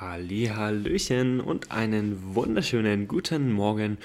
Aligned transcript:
Hallöchen 0.00 1.40
und 1.40 1.72
einen 1.72 2.36
wunderschönen 2.36 3.08
guten 3.08 3.50
Morgen, 3.50 3.98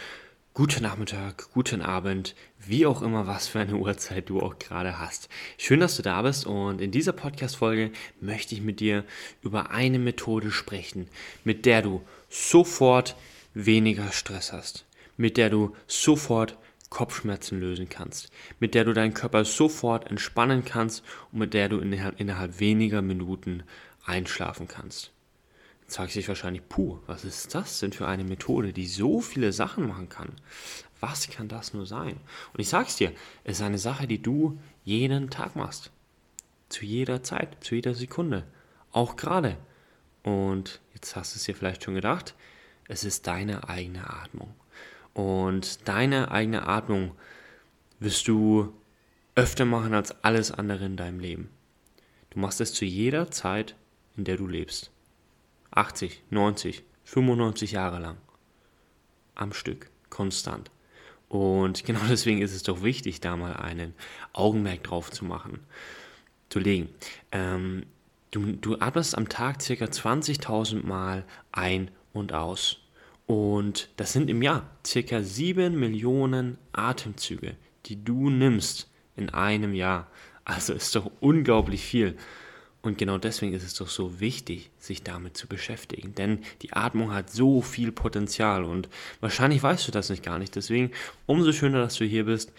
guten 0.55 0.81
Nachmittag, 0.81 1.51
guten 1.53 1.83
Abend, 1.83 2.33
wie 2.57 2.87
auch 2.87 3.03
immer, 3.03 3.27
was 3.27 3.47
für 3.47 3.59
eine 3.59 3.75
Uhrzeit 3.75 4.27
du 4.27 4.41
auch 4.41 4.57
gerade 4.57 4.97
hast. 4.97 5.29
Schön, 5.59 5.81
dass 5.81 5.95
du 5.95 6.01
da 6.01 6.23
bist 6.23 6.47
und 6.47 6.81
in 6.81 6.89
dieser 6.89 7.11
Podcast-Folge 7.13 7.91
möchte 8.19 8.55
ich 8.55 8.61
mit 8.61 8.79
dir 8.79 9.03
über 9.43 9.69
eine 9.69 9.99
Methode 9.99 10.49
sprechen, 10.49 11.09
mit 11.43 11.67
der 11.67 11.83
du 11.83 12.01
sofort 12.27 13.15
weniger 13.53 14.11
Stress 14.11 14.51
hast, 14.51 14.85
mit 15.15 15.37
der 15.37 15.51
du 15.51 15.75
sofort 15.85 16.57
Kopfschmerzen 16.89 17.59
lösen 17.59 17.87
kannst, 17.87 18.31
mit 18.59 18.73
der 18.73 18.83
du 18.83 18.93
deinen 18.93 19.13
Körper 19.13 19.45
sofort 19.45 20.09
entspannen 20.09 20.65
kannst 20.65 21.03
und 21.31 21.37
mit 21.37 21.53
der 21.53 21.69
du 21.69 21.77
innerhalb, 21.77 22.19
innerhalb 22.19 22.59
weniger 22.59 23.03
Minuten 23.03 23.61
einschlafen 24.07 24.67
kannst. 24.67 25.13
Du 25.95 26.05
dich 26.07 26.27
wahrscheinlich, 26.27 26.67
puh, 26.67 26.99
was 27.05 27.23
ist 27.23 27.53
das 27.53 27.79
denn 27.79 27.93
für 27.93 28.07
eine 28.07 28.23
Methode, 28.23 28.73
die 28.73 28.87
so 28.87 29.21
viele 29.21 29.53
Sachen 29.53 29.87
machen 29.87 30.09
kann? 30.09 30.33
Was 30.99 31.29
kann 31.29 31.47
das 31.47 31.73
nur 31.73 31.85
sein? 31.85 32.17
Und 32.53 32.59
ich 32.59 32.69
sag's 32.69 32.95
dir, 32.95 33.11
es 33.43 33.57
ist 33.57 33.63
eine 33.63 33.77
Sache, 33.77 34.07
die 34.07 34.21
du 34.21 34.57
jeden 34.83 35.29
Tag 35.29 35.55
machst. 35.55 35.91
Zu 36.69 36.85
jeder 36.85 37.21
Zeit, 37.21 37.63
zu 37.63 37.75
jeder 37.75 37.93
Sekunde. 37.93 38.43
Auch 38.91 39.15
gerade. 39.15 39.57
Und 40.23 40.81
jetzt 40.95 41.15
hast 41.15 41.35
du 41.35 41.37
es 41.37 41.43
dir 41.43 41.55
vielleicht 41.55 41.83
schon 41.83 41.95
gedacht, 41.95 42.33
es 42.87 43.03
ist 43.03 43.27
deine 43.27 43.69
eigene 43.69 44.09
Atmung. 44.09 44.55
Und 45.13 45.87
deine 45.87 46.31
eigene 46.31 46.67
Atmung 46.67 47.11
wirst 47.99 48.27
du 48.27 48.73
öfter 49.35 49.65
machen 49.65 49.93
als 49.93 50.23
alles 50.23 50.51
andere 50.51 50.85
in 50.85 50.97
deinem 50.97 51.19
Leben. 51.19 51.49
Du 52.31 52.39
machst 52.39 52.61
es 52.61 52.73
zu 52.73 52.85
jeder 52.85 53.29
Zeit, 53.29 53.75
in 54.17 54.23
der 54.23 54.37
du 54.37 54.47
lebst. 54.47 54.92
80, 55.75 56.23
90, 56.29 56.83
95 57.03 57.71
Jahre 57.71 57.99
lang. 57.99 58.17
Am 59.35 59.53
Stück, 59.53 59.89
konstant. 60.09 60.71
Und 61.29 61.83
genau 61.85 62.01
deswegen 62.09 62.41
ist 62.41 62.53
es 62.53 62.63
doch 62.63 62.83
wichtig, 62.83 63.19
da 63.21 63.35
mal 63.35 63.53
einen 63.53 63.93
Augenmerk 64.33 64.83
drauf 64.83 65.11
zu 65.11 65.25
machen, 65.25 65.59
zu 66.49 66.59
legen. 66.59 66.89
Ähm, 67.31 67.85
du, 68.31 68.53
du 68.53 68.79
atmest 68.79 69.17
am 69.17 69.29
Tag 69.29 69.59
ca. 69.59 69.73
20.000 69.73 70.85
Mal 70.85 71.25
ein 71.51 71.89
und 72.13 72.33
aus. 72.33 72.79
Und 73.25 73.89
das 73.95 74.13
sind 74.13 74.29
im 74.29 74.41
Jahr 74.41 74.69
ca. 74.83 75.21
7 75.21 75.79
Millionen 75.79 76.57
Atemzüge, 76.73 77.55
die 77.85 78.03
du 78.03 78.29
nimmst 78.29 78.91
in 79.15 79.29
einem 79.29 79.73
Jahr. 79.73 80.07
Also 80.45 80.73
ist 80.73 80.95
doch 80.95 81.09
unglaublich 81.19 81.83
viel. 81.83 82.17
Und 82.83 82.97
genau 82.97 83.17
deswegen 83.17 83.53
ist 83.53 83.63
es 83.63 83.75
doch 83.75 83.87
so 83.87 84.19
wichtig, 84.19 84.69
sich 84.77 85.03
damit 85.03 85.37
zu 85.37 85.47
beschäftigen. 85.47 86.13
Denn 86.15 86.39
die 86.61 86.73
Atmung 86.73 87.13
hat 87.13 87.31
so 87.31 87.61
viel 87.61 87.93
Potenzial 87.93 88.65
und 88.65 88.89
wahrscheinlich 89.21 89.63
weißt 89.63 89.87
du 89.87 89.91
das 89.91 90.09
nicht 90.09 90.21
gar 90.21 90.37
nicht. 90.37 90.53
Deswegen 90.55 90.91
umso 91.25 91.53
schöner, 91.53 91.79
dass 91.79 91.95
du 91.95 92.03
hier 92.03 92.25
bist. 92.25 92.51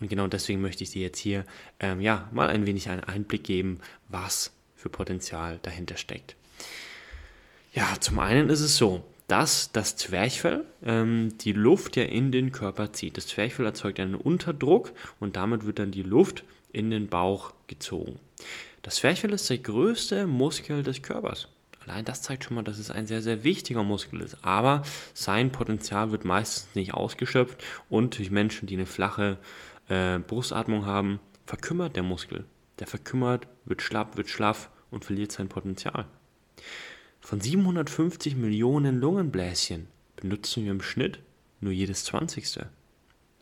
Und 0.00 0.08
genau 0.08 0.28
deswegen 0.28 0.62
möchte 0.62 0.82
ich 0.82 0.90
dir 0.90 1.02
jetzt 1.02 1.18
hier 1.18 1.44
ähm, 1.78 2.00
ja, 2.00 2.28
mal 2.32 2.48
ein 2.48 2.66
wenig 2.66 2.88
einen 2.88 3.04
Einblick 3.04 3.44
geben, 3.44 3.80
was 4.08 4.50
für 4.74 4.88
Potenzial 4.88 5.58
dahinter 5.62 5.98
steckt. 5.98 6.36
Ja, 7.74 7.96
zum 8.00 8.18
einen 8.18 8.48
ist 8.48 8.60
es 8.60 8.78
so, 8.78 9.04
dass 9.28 9.72
das 9.72 9.96
Zwerchfell 9.96 10.64
ähm, 10.84 11.36
die 11.42 11.52
Luft 11.52 11.96
ja 11.96 12.04
in 12.04 12.32
den 12.32 12.50
Körper 12.50 12.94
zieht. 12.94 13.18
Das 13.18 13.26
Zwerchfell 13.26 13.66
erzeugt 13.66 14.00
einen 14.00 14.14
Unterdruck 14.14 14.92
und 15.20 15.36
damit 15.36 15.66
wird 15.66 15.80
dann 15.80 15.90
die 15.90 16.02
Luft 16.02 16.44
in 16.72 16.90
den 16.90 17.08
Bauch 17.08 17.52
gezogen. 17.66 18.18
Das 18.86 18.94
Zwerchfell 18.94 19.32
ist 19.32 19.50
der 19.50 19.58
größte 19.58 20.28
Muskel 20.28 20.84
des 20.84 21.02
Körpers. 21.02 21.48
Allein 21.84 22.04
das 22.04 22.22
zeigt 22.22 22.44
schon 22.44 22.54
mal, 22.54 22.62
dass 22.62 22.78
es 22.78 22.88
ein 22.88 23.08
sehr, 23.08 23.20
sehr 23.20 23.42
wichtiger 23.42 23.82
Muskel 23.82 24.20
ist. 24.20 24.38
Aber 24.42 24.82
sein 25.12 25.50
Potenzial 25.50 26.12
wird 26.12 26.24
meistens 26.24 26.72
nicht 26.76 26.94
ausgeschöpft 26.94 27.60
und 27.90 28.16
durch 28.16 28.30
Menschen, 28.30 28.68
die 28.68 28.74
eine 28.74 28.86
flache 28.86 29.38
äh, 29.88 30.20
Brustatmung 30.20 30.86
haben, 30.86 31.18
verkümmert 31.46 31.96
der 31.96 32.04
Muskel. 32.04 32.44
Der 32.78 32.86
verkümmert, 32.86 33.48
wird 33.64 33.82
schlapp, 33.82 34.16
wird 34.16 34.28
schlaff 34.28 34.70
und 34.92 35.04
verliert 35.04 35.32
sein 35.32 35.48
Potenzial. 35.48 36.06
Von 37.20 37.40
750 37.40 38.36
Millionen 38.36 39.00
Lungenbläschen 39.00 39.88
benutzen 40.14 40.64
wir 40.64 40.70
im 40.70 40.80
Schnitt 40.80 41.18
nur 41.60 41.72
jedes 41.72 42.04
20. 42.04 42.60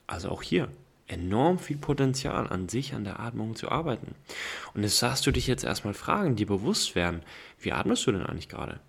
Also 0.06 0.31
auch 0.31 0.41
hier 0.41 0.71
enorm 1.06 1.59
viel 1.59 1.76
Potenzial 1.76 2.48
an 2.48 2.69
sich, 2.69 2.94
an 2.94 3.04
der 3.04 3.20
Atmung 3.20 3.56
zu 3.56 3.70
arbeiten. 3.70 4.15
Und 4.72 4.82
jetzt 4.82 5.03
darfst 5.03 5.26
du 5.26 5.31
dich 5.31 5.47
jetzt 5.47 5.65
erstmal 5.65 5.94
fragen, 5.94 6.37
die 6.37 6.44
bewusst 6.44 6.94
werden, 6.94 7.22
wie 7.59 7.72
atmest 7.72 8.06
du 8.06 8.12
denn 8.12 8.26
eigentlich 8.26 8.48
gerade? 8.48 8.81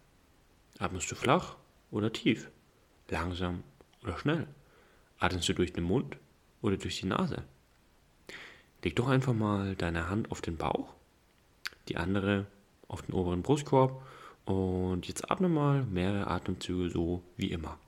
Atmest 0.80 1.12
du 1.12 1.16
flach 1.16 1.56
oder 1.92 2.12
tief? 2.12 2.50
Langsam 3.10 3.64
oder 4.04 4.18
schnell? 4.18 4.48
Atmest 5.20 5.50
du 5.50 5.54
durch 5.54 5.74
den 5.74 5.84
Mund 5.84 6.18
oder 6.62 6.78
durch 6.78 7.00
die 7.00 7.08
Nase? 7.08 7.44
Leg 8.84 8.96
doch 8.96 9.08
einfach 9.08 9.34
mal 9.34 9.76
deine 9.76 10.10
Hand 10.10 10.32
auf 10.32 10.42
den 10.42 10.58
Bauch, 10.58 10.94
die 11.88 11.98
andere 11.98 12.46
auf 12.88 13.02
den 13.02 13.14
oberen 13.14 13.42
Brustkorb 13.42 14.06
und 14.46 15.08
jetzt 15.08 15.32
atme 15.32 15.50
mal 15.50 15.84
mehrere 15.86 16.28
Atemzüge 16.28 16.90
so 16.90 17.24
wie 17.36 17.52
immer. 17.52 17.80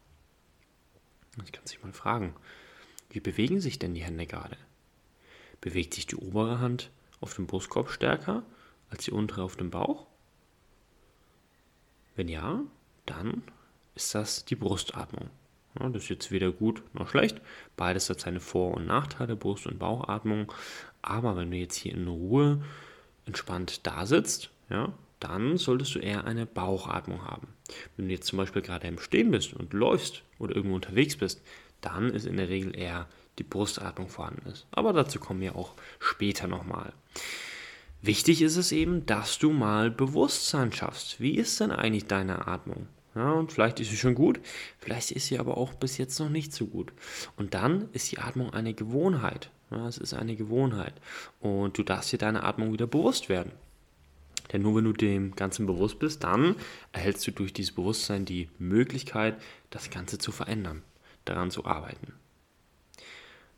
Kannst 1.38 1.72
du 1.72 1.78
dich 1.78 1.84
mal 1.84 1.94
fragen, 1.94 2.34
wie 3.10 3.20
bewegen 3.20 3.62
sich 3.62 3.80
denn 3.80 3.94
die 3.94 4.04
Hände 4.04 4.26
gerade? 4.26 4.58
Bewegt 5.62 5.94
sich 5.94 6.08
die 6.08 6.16
obere 6.16 6.60
Hand 6.60 6.92
auf 7.20 7.34
dem 7.36 7.48
Brustkorb 7.48 7.90
stärker 7.90 8.44
als 8.90 9.06
die 9.06 9.12
untere 9.12 9.44
auf 9.44 9.56
dem 9.56 9.72
Bauch? 9.72 10.06
Wenn 12.16 12.28
ja, 12.28 12.62
dann 13.06 13.44
ist 13.96 14.14
das 14.16 14.46
die 14.46 14.56
Brustatmung. 14.56 15.30
Ja, 15.80 15.90
das 15.90 16.04
ist 16.04 16.10
jetzt 16.10 16.32
weder 16.32 16.52
gut 16.52 16.84
noch 16.94 17.10
schlecht. 17.10 17.42
Beides 17.76 18.10
hat 18.10 18.20
seine 18.20 18.40
Vor- 18.40 18.76
und 18.76 18.88
Nachteile, 18.88 19.36
Brust- 19.36 19.68
und 19.68 19.80
Bauchatmung. 19.80 20.52
Aber 21.02 21.36
wenn 21.38 21.52
du 21.52 21.58
jetzt 21.58 21.76
hier 21.76 21.94
in 21.94 22.08
Ruhe 22.08 22.64
entspannt 23.26 23.86
da 23.86 24.06
sitzt, 24.06 24.50
ja, 24.70 24.94
dann 25.20 25.58
solltest 25.58 25.96
du 25.96 26.00
eher 26.00 26.26
eine 26.26 26.46
Bauchatmung 26.46 27.24
haben. 27.24 27.48
Wenn 27.96 28.08
du 28.08 28.14
jetzt 28.14 28.28
zum 28.28 28.38
Beispiel 28.38 28.62
gerade 28.62 28.88
im 28.88 29.00
Stehen 29.00 29.32
bist 29.32 29.54
und 29.54 29.74
läufst 29.74 30.24
oder 30.40 30.56
irgendwo 30.56 30.76
unterwegs 30.76 31.16
bist, 31.16 31.42
dann 31.88 32.10
ist 32.10 32.26
in 32.26 32.38
der 32.38 32.50
Regel 32.50 32.78
eher 32.78 33.08
die 33.40 33.44
Brustatmung 33.44 34.10
vorhanden 34.10 34.50
ist. 34.50 34.68
Aber 34.72 34.94
dazu 34.94 35.20
kommen 35.20 35.42
wir 35.42 35.56
auch 35.56 35.74
später 36.00 36.48
nochmal. 36.48 36.94
Wichtig 38.02 38.42
ist 38.42 38.58
es 38.58 38.72
eben, 38.72 39.06
dass 39.06 39.40
du 39.40 39.52
mal 39.52 39.90
Bewusstsein 39.90 40.72
schaffst. 40.72 41.20
Wie 41.20 41.36
ist 41.36 41.60
denn 41.60 41.72
eigentlich 41.72 42.06
deine 42.06 42.48
Atmung? 42.48 42.88
Ja, 43.16 43.32
und 43.32 43.52
vielleicht 43.52 43.80
ist 43.80 43.90
sie 43.90 43.98
schon 43.98 44.14
gut, 44.14 44.40
vielleicht 44.78 45.12
ist 45.12 45.26
sie 45.28 45.40
aber 45.40 45.58
auch 45.58 45.74
bis 45.74 45.98
jetzt 45.98 46.20
noch 46.20 46.30
nicht 46.30 46.54
so 46.54 46.68
gut. 46.68 46.94
Und 47.36 47.56
dann 47.56 47.90
ist 47.94 48.12
die 48.12 48.20
Atmung 48.20 48.54
eine 48.54 48.76
Gewohnheit. 48.76 49.50
Ja, 49.72 49.88
es 49.88 49.98
ist 49.98 50.14
eine 50.14 50.36
Gewohnheit. 50.36 50.94
Und 51.40 51.78
du 51.78 51.84
darfst 51.84 52.12
dir 52.12 52.20
deine 52.20 52.44
Atmung 52.44 52.74
wieder 52.74 52.86
bewusst 52.86 53.28
werden. 53.30 53.52
Denn 54.54 54.62
nur 54.62 54.76
wenn 54.76 54.86
du 54.86 54.94
dem 54.94 55.36
Ganzen 55.36 55.66
bewusst 55.66 55.98
bist, 56.00 56.24
dann 56.24 56.56
erhältst 56.92 57.26
du 57.26 57.32
durch 57.32 57.54
dieses 57.54 57.74
Bewusstsein 57.74 58.26
die 58.26 58.50
Möglichkeit, 58.60 59.42
das 59.72 59.90
Ganze 59.90 60.20
zu 60.20 60.32
verändern 60.32 60.84
daran 61.30 61.52
zu 61.52 61.66
arbeiten. 61.66 62.14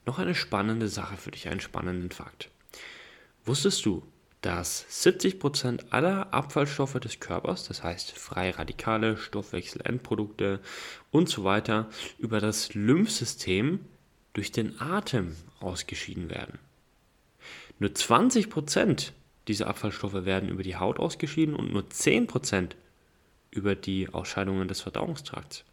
Noch 0.05 0.19
eine 0.19 0.35
spannende 0.35 0.87
Sache 0.87 1.17
für 1.17 1.31
dich, 1.31 1.47
einen 1.47 1.59
spannenden 1.59 2.11
Fakt. 2.11 2.49
Wusstest 3.45 3.85
du, 3.85 4.03
dass 4.41 4.85
70% 4.89 5.91
aller 5.91 6.33
Abfallstoffe 6.33 6.99
des 6.99 7.19
Körpers, 7.19 7.67
das 7.67 7.83
heißt 7.83 8.11
freie 8.13 8.57
Radikale, 8.57 9.17
Stoffwechselendprodukte 9.17 10.61
und 11.11 11.29
so 11.29 11.43
weiter, 11.43 11.89
über 12.17 12.39
das 12.39 12.73
Lymphsystem 12.73 13.85
durch 14.33 14.51
den 14.51 14.79
Atem 14.79 15.35
ausgeschieden 15.59 16.29
werden? 16.29 16.59
Nur 17.79 17.89
20% 17.91 19.11
dieser 19.47 19.67
Abfallstoffe 19.67 20.25
werden 20.25 20.49
über 20.49 20.63
die 20.63 20.75
Haut 20.75 20.99
ausgeschieden 20.99 21.55
und 21.55 21.73
nur 21.73 21.83
10% 21.83 22.71
über 23.51 23.75
die 23.75 24.09
Ausscheidungen 24.13 24.67
des 24.67 24.81
Verdauungstrakts. 24.81 25.65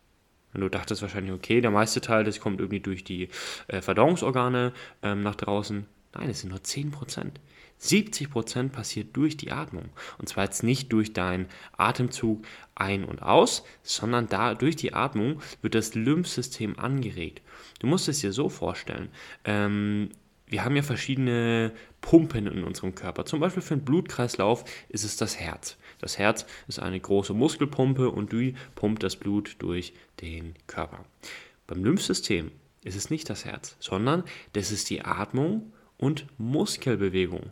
Und 0.56 0.62
du 0.62 0.70
dachtest 0.70 1.03
wahrscheinlich, 1.03 1.35
okay, 1.35 1.61
der 1.61 1.70
meiste 1.70 2.00
Teil, 2.00 2.25
das 2.25 2.41
kommt 2.41 2.61
irgendwie 2.61 2.81
durch 2.81 3.05
die 3.05 3.29
äh, 3.69 3.82
Verdauungsorgane 3.82 4.73
ähm, 5.03 5.23
nach 5.23 5.35
draußen. 5.35 5.85
Nein, 6.14 6.31
es 6.31 6.41
sind 6.41 6.49
nur 6.49 6.61
10%. 6.61 7.32
70% 7.79 8.70
passiert 8.70 9.14
durch 9.14 9.37
die 9.37 9.53
Atmung. 9.53 9.91
Und 10.17 10.31
zwar 10.31 10.44
jetzt 10.44 10.62
nicht 10.62 10.91
durch 10.94 11.12
deinen 11.12 11.47
Atemzug 11.76 12.47
ein 12.75 13.05
und 13.05 13.20
aus, 13.20 13.64
sondern 13.82 14.31
da 14.31 14.55
durch 14.55 14.76
die 14.76 14.94
Atmung 14.94 15.43
wird 15.61 15.75
das 15.75 15.94
Lymphsystem 15.94 16.79
angeregt. 16.79 17.43
Du 17.81 17.87
musst 17.87 18.09
es 18.09 18.20
dir 18.20 18.32
so 18.32 18.49
vorstellen. 18.49 19.11
Ähm, 19.44 20.09
wir 20.47 20.64
haben 20.64 20.75
ja 20.75 20.82
verschiedene 20.82 21.73
Pumpen 22.00 22.47
in 22.47 22.64
unserem 22.64 22.94
Körper. 22.94 23.26
Zum 23.26 23.41
Beispiel 23.41 23.62
für 23.62 23.76
den 23.76 23.85
Blutkreislauf 23.85 24.64
ist 24.88 25.05
es 25.05 25.19
das 25.19 25.37
Herz. 25.37 25.76
Das 26.01 26.19
Herz 26.19 26.47
ist 26.69 26.79
eine 26.79 27.01
große 27.01 27.35
Muskelpumpe 27.35 28.11
und 28.11 28.33
die 28.33 28.55
pumpt 28.75 29.03
das 29.03 29.17
Blut 29.17 29.57
durch 29.59 29.93
den 30.21 30.55
Körper. 30.67 31.05
Beim 31.67 31.85
Lymphsystem 31.85 32.51
ist 32.85 32.97
es 32.97 33.11
nicht 33.11 33.29
das 33.29 33.45
Herz, 33.45 33.77
sondern 33.81 34.25
das 34.53 34.71
ist 34.71 34.91
die 34.91 35.03
Atmung 35.03 35.73
und 35.99 36.27
Muskelbewegung. 36.39 37.51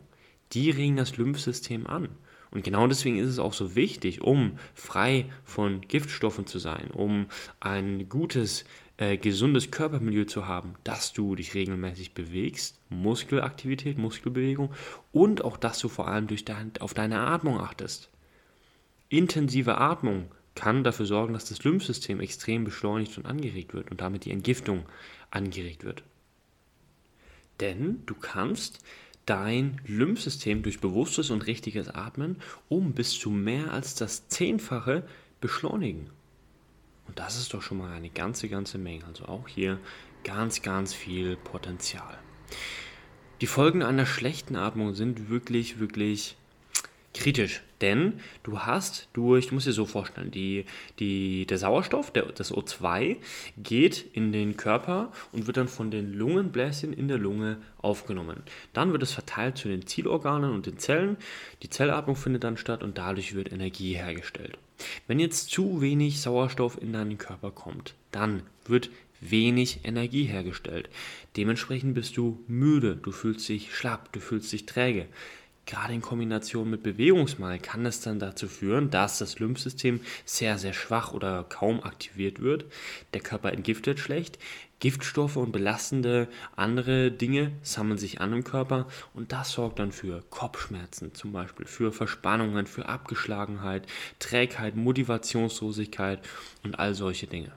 Die 0.53 0.69
regen 0.69 0.95
das 0.95 1.17
Lymphsystem 1.17 1.87
an. 1.87 2.09
Und 2.51 2.63
genau 2.63 2.87
deswegen 2.87 3.17
ist 3.17 3.29
es 3.29 3.39
auch 3.39 3.53
so 3.53 3.75
wichtig, 3.75 4.21
um 4.21 4.57
frei 4.73 5.25
von 5.43 5.81
Giftstoffen 5.81 6.47
zu 6.47 6.57
sein, 6.57 6.89
um 6.91 7.25
ein 7.59 8.07
gutes, 8.07 8.63
äh, 8.95 9.17
gesundes 9.17 9.71
Körpermilieu 9.71 10.23
zu 10.23 10.47
haben, 10.47 10.75
dass 10.85 11.11
du 11.11 11.35
dich 11.35 11.53
regelmäßig 11.53 12.13
bewegst, 12.13 12.79
Muskelaktivität, 12.89 13.97
Muskelbewegung 13.97 14.71
und 15.11 15.43
auch, 15.43 15.57
dass 15.57 15.79
du 15.79 15.89
vor 15.89 16.07
allem 16.07 16.27
durch 16.27 16.45
dein, 16.45 16.71
auf 16.79 16.93
deine 16.93 17.19
Atmung 17.19 17.59
achtest. 17.59 18.09
Intensive 19.09 19.77
Atmung 19.77 20.31
kann 20.55 20.83
dafür 20.83 21.05
sorgen, 21.05 21.33
dass 21.33 21.45
das 21.45 21.63
Lymphsystem 21.63 22.19
extrem 22.19 22.63
beschleunigt 22.63 23.17
und 23.17 23.25
angeregt 23.25 23.73
wird 23.73 23.91
und 23.91 24.01
damit 24.01 24.25
die 24.25 24.31
Entgiftung 24.31 24.85
angeregt 25.31 25.83
wird. 25.83 26.03
Denn 27.59 28.03
du 28.05 28.15
kannst 28.15 28.79
dein 29.25 29.81
Lymphsystem 29.85 30.63
durch 30.63 30.79
bewusstes 30.79 31.29
und 31.29 31.47
richtiges 31.47 31.89
Atmen 31.89 32.37
um 32.69 32.93
bis 32.93 33.17
zu 33.17 33.29
mehr 33.29 33.71
als 33.71 33.95
das 33.95 34.27
Zehnfache 34.27 35.07
beschleunigen. 35.41 36.09
Und 37.07 37.19
das 37.19 37.37
ist 37.37 37.53
doch 37.53 37.61
schon 37.61 37.77
mal 37.77 37.93
eine 37.93 38.09
ganze, 38.09 38.49
ganze 38.49 38.77
Menge. 38.77 39.05
Also 39.05 39.25
auch 39.25 39.47
hier 39.47 39.79
ganz, 40.23 40.61
ganz 40.61 40.93
viel 40.93 41.37
Potenzial. 41.37 42.17
Die 43.41 43.47
Folgen 43.47 43.83
einer 43.83 44.05
schlechten 44.05 44.55
Atmung 44.55 44.95
sind 44.95 45.29
wirklich, 45.29 45.79
wirklich 45.79 46.37
kritisch, 47.15 47.61
denn 47.81 48.13
du 48.43 48.59
hast 48.59 49.07
durch, 49.13 49.47
du 49.47 49.55
musst 49.55 49.67
dir 49.67 49.73
so 49.73 49.85
vorstellen, 49.85 50.31
die, 50.31 50.65
die, 50.99 51.45
der 51.45 51.57
Sauerstoff, 51.57 52.11
der, 52.11 52.23
das 52.25 52.53
O2, 52.53 53.17
geht 53.57 54.05
in 54.13 54.31
den 54.31 54.57
Körper 54.57 55.11
und 55.31 55.47
wird 55.47 55.57
dann 55.57 55.67
von 55.67 55.91
den 55.91 56.13
Lungenbläschen 56.13 56.93
in 56.93 57.07
der 57.07 57.17
Lunge 57.17 57.57
aufgenommen. 57.77 58.43
Dann 58.73 58.91
wird 58.91 59.01
es 59.01 59.13
verteilt 59.13 59.57
zu 59.57 59.69
den 59.69 59.87
Zielorganen 59.87 60.51
und 60.51 60.65
den 60.65 60.77
Zellen. 60.77 61.17
Die 61.63 61.69
Zellatmung 61.69 62.15
findet 62.15 62.43
dann 62.43 62.57
statt 62.57 62.83
und 62.83 62.97
dadurch 62.97 63.33
wird 63.33 63.51
Energie 63.51 63.93
hergestellt. 63.93 64.57
Wenn 65.07 65.19
jetzt 65.19 65.49
zu 65.49 65.81
wenig 65.81 66.21
Sauerstoff 66.21 66.81
in 66.81 66.91
deinen 66.91 67.17
Körper 67.17 67.51
kommt, 67.51 67.95
dann 68.11 68.43
wird 68.65 68.89
wenig 69.21 69.79
Energie 69.83 70.25
hergestellt. 70.25 70.89
Dementsprechend 71.37 71.95
bist 71.95 72.17
du 72.17 72.43
müde, 72.47 72.95
du 72.95 73.11
fühlst 73.11 73.47
dich 73.47 73.73
schlapp, 73.73 74.11
du 74.11 74.19
fühlst 74.19 74.51
dich 74.51 74.65
träge. 74.65 75.07
Gerade 75.65 75.93
in 75.93 76.01
Kombination 76.01 76.69
mit 76.69 76.83
Bewegungsmangel 76.83 77.59
kann 77.59 77.85
es 77.87 77.99
dann 77.99 78.19
dazu 78.19 78.47
führen, 78.47 78.91
dass 78.91 79.17
das 79.17 79.39
Lymphsystem 79.39 79.99
sehr, 80.23 80.59
sehr 80.59 80.73
schwach 80.73 81.11
oder 81.11 81.43
kaum 81.43 81.83
aktiviert 81.83 82.39
wird. 82.39 82.65
Der 83.13 83.21
Körper 83.21 83.51
entgiftet 83.51 83.99
schlecht. 83.99 84.37
Giftstoffe 84.79 85.37
und 85.37 85.51
belastende 85.51 86.27
andere 86.55 87.09
Dinge 87.09 87.53
sammeln 87.63 87.97
sich 87.97 88.19
an 88.21 88.33
im 88.33 88.43
Körper 88.43 88.87
und 89.13 89.31
das 89.31 89.53
sorgt 89.53 89.79
dann 89.79 89.91
für 89.91 90.21
Kopfschmerzen 90.29 91.13
zum 91.15 91.31
Beispiel, 91.31 91.65
für 91.65 91.91
Verspannungen, 91.93 92.67
für 92.67 92.87
Abgeschlagenheit, 92.87 93.87
Trägheit, 94.19 94.75
Motivationslosigkeit 94.75 96.19
und 96.63 96.77
all 96.77 96.93
solche 96.93 97.25
Dinge. 97.25 97.53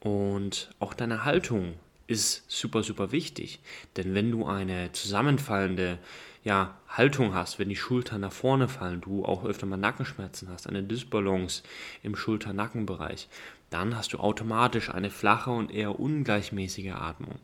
Und 0.00 0.70
auch 0.78 0.94
deine 0.94 1.24
Haltung 1.24 1.74
ist 2.06 2.44
super, 2.48 2.82
super 2.82 3.12
wichtig. 3.12 3.60
Denn 3.96 4.14
wenn 4.14 4.30
du 4.30 4.46
eine 4.46 4.90
zusammenfallende 4.92 5.98
ja, 6.48 6.74
Haltung 6.88 7.34
hast, 7.34 7.58
wenn 7.58 7.68
die 7.68 7.76
Schultern 7.76 8.22
nach 8.22 8.32
vorne 8.32 8.68
fallen, 8.68 9.02
du 9.02 9.22
auch 9.22 9.44
öfter 9.44 9.66
mal 9.66 9.76
Nackenschmerzen 9.76 10.48
hast, 10.48 10.66
eine 10.66 10.82
Dysbalance 10.82 11.62
im 12.02 12.16
Schulter-Nackenbereich, 12.16 13.28
dann 13.68 13.94
hast 13.94 14.14
du 14.14 14.18
automatisch 14.18 14.88
eine 14.88 15.10
flache 15.10 15.50
und 15.50 15.70
eher 15.70 16.00
ungleichmäßige 16.00 16.92
Atmung. 16.92 17.34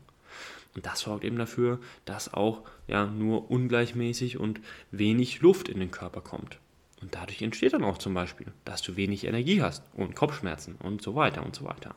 Und 0.73 0.87
das 0.87 1.01
sorgt 1.01 1.23
eben 1.23 1.37
dafür, 1.37 1.79
dass 2.05 2.33
auch 2.33 2.63
ja, 2.87 3.05
nur 3.05 3.51
ungleichmäßig 3.51 4.39
und 4.39 4.59
wenig 4.89 5.39
Luft 5.39 5.69
in 5.69 5.79
den 5.79 5.91
Körper 5.91 6.21
kommt. 6.21 6.57
Und 6.99 7.13
dadurch 7.13 7.43
entsteht 7.43 7.73
dann 7.73 7.83
auch 7.83 7.99
zum 7.99 8.15
Beispiel, 8.15 8.47
dass 8.65 8.81
du 8.81 8.95
wenig 8.95 9.25
Energie 9.25 9.61
hast 9.61 9.83
und 9.93 10.15
Kopfschmerzen 10.15 10.77
und 10.81 11.03
so 11.03 11.13
weiter 11.13 11.45
und 11.45 11.55
so 11.55 11.63
weiter. 11.63 11.93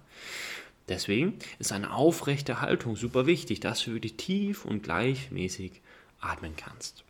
Deswegen 0.91 1.39
ist 1.59 1.73
eine 1.73 1.95
aufrechte 1.95 2.61
Haltung 2.61 2.97
super 2.97 3.25
wichtig, 3.25 3.61
dass 3.61 3.83
du 3.83 3.95
wirklich 3.95 4.19
tief 4.19 4.67
und 4.67 4.83
gleichmäßig 4.83 5.81
atmen 6.21 6.57
kannst. 6.57 7.05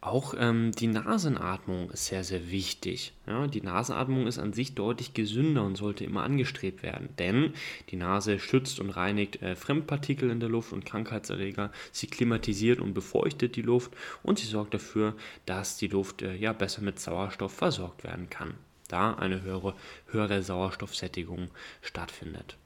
Auch 0.00 0.34
ähm, 0.38 0.70
die 0.72 0.86
Nasenatmung 0.86 1.90
ist 1.90 2.06
sehr, 2.06 2.22
sehr 2.22 2.52
wichtig. 2.52 3.12
Ja, 3.26 3.48
die 3.48 3.62
Nasenatmung 3.62 4.28
ist 4.28 4.38
an 4.38 4.52
sich 4.52 4.76
deutlich 4.76 5.12
gesünder 5.12 5.64
und 5.64 5.74
sollte 5.74 6.04
immer 6.04 6.22
angestrebt 6.22 6.84
werden, 6.84 7.08
denn 7.18 7.52
die 7.90 7.96
Nase 7.96 8.38
schützt 8.38 8.78
und 8.78 8.90
reinigt 8.90 9.42
äh, 9.42 9.56
Fremdpartikel 9.56 10.30
in 10.30 10.38
der 10.38 10.50
Luft 10.50 10.72
und 10.72 10.86
Krankheitserreger. 10.86 11.72
Sie 11.90 12.06
klimatisiert 12.06 12.78
und 12.78 12.94
befeuchtet 12.94 13.56
die 13.56 13.62
Luft 13.62 13.92
und 14.22 14.38
sie 14.38 14.46
sorgt 14.46 14.72
dafür, 14.72 15.16
dass 15.46 15.78
die 15.78 15.88
Luft 15.88 16.22
äh, 16.22 16.36
ja, 16.36 16.52
besser 16.52 16.82
mit 16.82 17.00
Sauerstoff 17.00 17.52
versorgt 17.52 18.04
werden 18.04 18.30
kann, 18.30 18.54
da 18.86 19.14
eine 19.14 19.42
höhere, 19.42 19.74
höhere 20.06 20.44
Sauerstoffsättigung 20.44 21.48
stattfindet. 21.82 22.56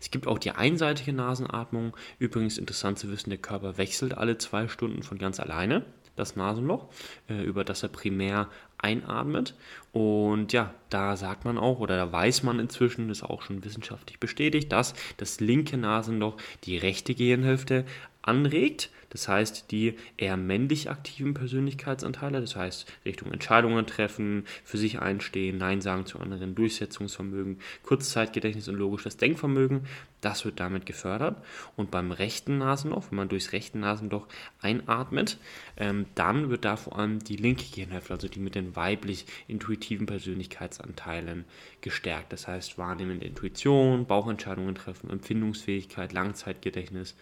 Es 0.00 0.10
gibt 0.10 0.26
auch 0.26 0.38
die 0.38 0.52
einseitige 0.52 1.12
Nasenatmung. 1.12 1.96
Übrigens 2.18 2.58
interessant 2.58 2.98
zu 2.98 3.10
wissen, 3.10 3.30
der 3.30 3.38
Körper 3.38 3.78
wechselt 3.78 4.16
alle 4.16 4.38
zwei 4.38 4.68
Stunden 4.68 5.02
von 5.02 5.18
ganz 5.18 5.40
alleine 5.40 5.84
das 6.16 6.36
Nasenloch, 6.36 6.88
äh, 7.28 7.42
über 7.42 7.64
das 7.64 7.82
er 7.82 7.88
primär 7.88 8.48
einatmet. 8.78 9.54
Und 9.92 10.52
ja, 10.52 10.74
da 10.90 11.16
sagt 11.16 11.44
man 11.44 11.58
auch, 11.58 11.78
oder 11.78 11.96
da 11.96 12.12
weiß 12.12 12.42
man 12.42 12.58
inzwischen, 12.58 13.10
ist 13.10 13.22
auch 13.22 13.42
schon 13.42 13.64
wissenschaftlich 13.64 14.18
bestätigt, 14.20 14.72
dass 14.72 14.94
das 15.16 15.40
linke 15.40 15.76
Nasenloch 15.76 16.36
die 16.64 16.76
rechte 16.76 17.14
Gehirnhälfte 17.14 17.84
anregt. 18.20 18.90
Das 19.12 19.28
heißt, 19.28 19.70
die 19.70 19.94
eher 20.16 20.38
männlich 20.38 20.88
aktiven 20.88 21.34
Persönlichkeitsanteile, 21.34 22.40
das 22.40 22.56
heißt 22.56 22.90
Richtung 23.04 23.30
Entscheidungen 23.30 23.86
treffen, 23.86 24.44
für 24.64 24.78
sich 24.78 25.00
einstehen, 25.00 25.58
Nein 25.58 25.82
sagen 25.82 26.06
zu 26.06 26.18
anderen, 26.18 26.54
Durchsetzungsvermögen, 26.54 27.58
Kurzzeitgedächtnis 27.82 28.68
und 28.68 28.76
logisches 28.76 29.18
Denkvermögen, 29.18 29.86
das 30.22 30.46
wird 30.46 30.60
damit 30.60 30.86
gefördert. 30.86 31.36
Und 31.76 31.90
beim 31.90 32.10
rechten 32.10 32.56
Nasenloch, 32.56 33.10
wenn 33.10 33.16
man 33.16 33.28
durchs 33.28 33.52
rechte 33.52 33.76
Nasenloch 33.76 34.28
einatmet, 34.62 35.36
ähm, 35.76 36.06
dann 36.14 36.48
wird 36.48 36.64
da 36.64 36.76
vor 36.76 36.98
allem 36.98 37.18
die 37.18 37.36
linke 37.36 37.64
Gehirnhälfte, 37.70 38.14
also 38.14 38.28
die 38.28 38.40
mit 38.40 38.54
den 38.54 38.74
weiblich 38.76 39.26
intuitiven 39.46 40.06
Persönlichkeitsanteilen 40.06 41.44
gestärkt. 41.82 42.32
Das 42.32 42.48
heißt, 42.48 42.78
wahrnehmende 42.78 43.26
Intuition, 43.26 44.06
Bauchentscheidungen 44.06 44.74
treffen, 44.74 45.10
Empfindungsfähigkeit, 45.10 46.14
Langzeitgedächtnis 46.14 47.14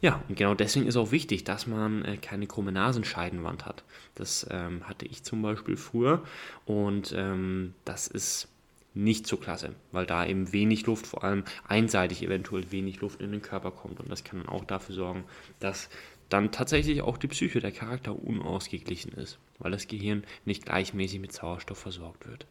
ja, 0.00 0.22
und 0.28 0.36
genau 0.36 0.54
deswegen 0.54 0.86
ist 0.86 0.96
auch 0.96 1.10
wichtig, 1.10 1.44
dass 1.44 1.66
man 1.66 2.04
äh, 2.04 2.16
keine 2.16 2.46
krumme 2.46 2.72
Nasenscheidenwand 2.72 3.66
hat. 3.66 3.84
Das 4.14 4.46
ähm, 4.50 4.88
hatte 4.88 5.06
ich 5.06 5.22
zum 5.24 5.42
Beispiel 5.42 5.76
früher 5.76 6.22
und 6.66 7.12
ähm, 7.16 7.74
das 7.84 8.06
ist 8.06 8.48
nicht 8.94 9.26
so 9.26 9.36
klasse, 9.36 9.74
weil 9.92 10.06
da 10.06 10.26
eben 10.26 10.52
wenig 10.52 10.86
Luft, 10.86 11.06
vor 11.06 11.22
allem 11.22 11.44
einseitig 11.66 12.22
eventuell 12.22 12.70
wenig 12.72 13.00
Luft 13.00 13.20
in 13.20 13.32
den 13.32 13.42
Körper 13.42 13.70
kommt 13.70 14.00
und 14.00 14.10
das 14.10 14.24
kann 14.24 14.40
dann 14.40 14.48
auch 14.48 14.64
dafür 14.64 14.94
sorgen, 14.94 15.24
dass 15.60 15.88
dann 16.28 16.52
tatsächlich 16.52 17.02
auch 17.02 17.16
die 17.16 17.28
Psyche, 17.28 17.60
der 17.60 17.72
Charakter 17.72 18.14
unausgeglichen 18.14 19.12
ist, 19.12 19.38
weil 19.58 19.70
das 19.70 19.88
Gehirn 19.88 20.24
nicht 20.44 20.66
gleichmäßig 20.66 21.20
mit 21.20 21.32
Sauerstoff 21.32 21.78
versorgt 21.78 22.26
wird. 22.26 22.46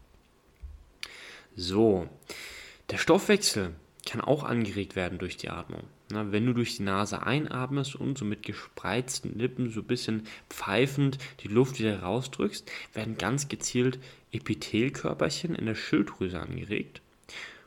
So, 1.55 2.07
der 2.89 2.97
Stoffwechsel 2.97 3.75
kann 4.05 4.21
auch 4.21 4.43
angeregt 4.43 4.95
werden 4.95 5.19
durch 5.19 5.37
die 5.37 5.49
Atmung. 5.49 5.83
Na, 6.09 6.31
wenn 6.31 6.45
du 6.45 6.53
durch 6.53 6.77
die 6.77 6.83
Nase 6.83 7.23
einatmest 7.23 7.95
und 7.95 8.17
so 8.17 8.23
mit 8.23 8.43
gespreizten 8.43 9.37
Lippen 9.37 9.71
so 9.71 9.81
ein 9.81 9.87
bisschen 9.87 10.25
pfeifend 10.49 11.17
die 11.41 11.49
Luft 11.49 11.79
wieder 11.79 12.01
rausdrückst, 12.01 12.71
werden 12.93 13.17
ganz 13.17 13.49
gezielt 13.49 13.99
Epithelkörperchen 14.31 15.53
in 15.53 15.65
der 15.65 15.75
Schilddrüse 15.75 16.39
angeregt. 16.39 17.01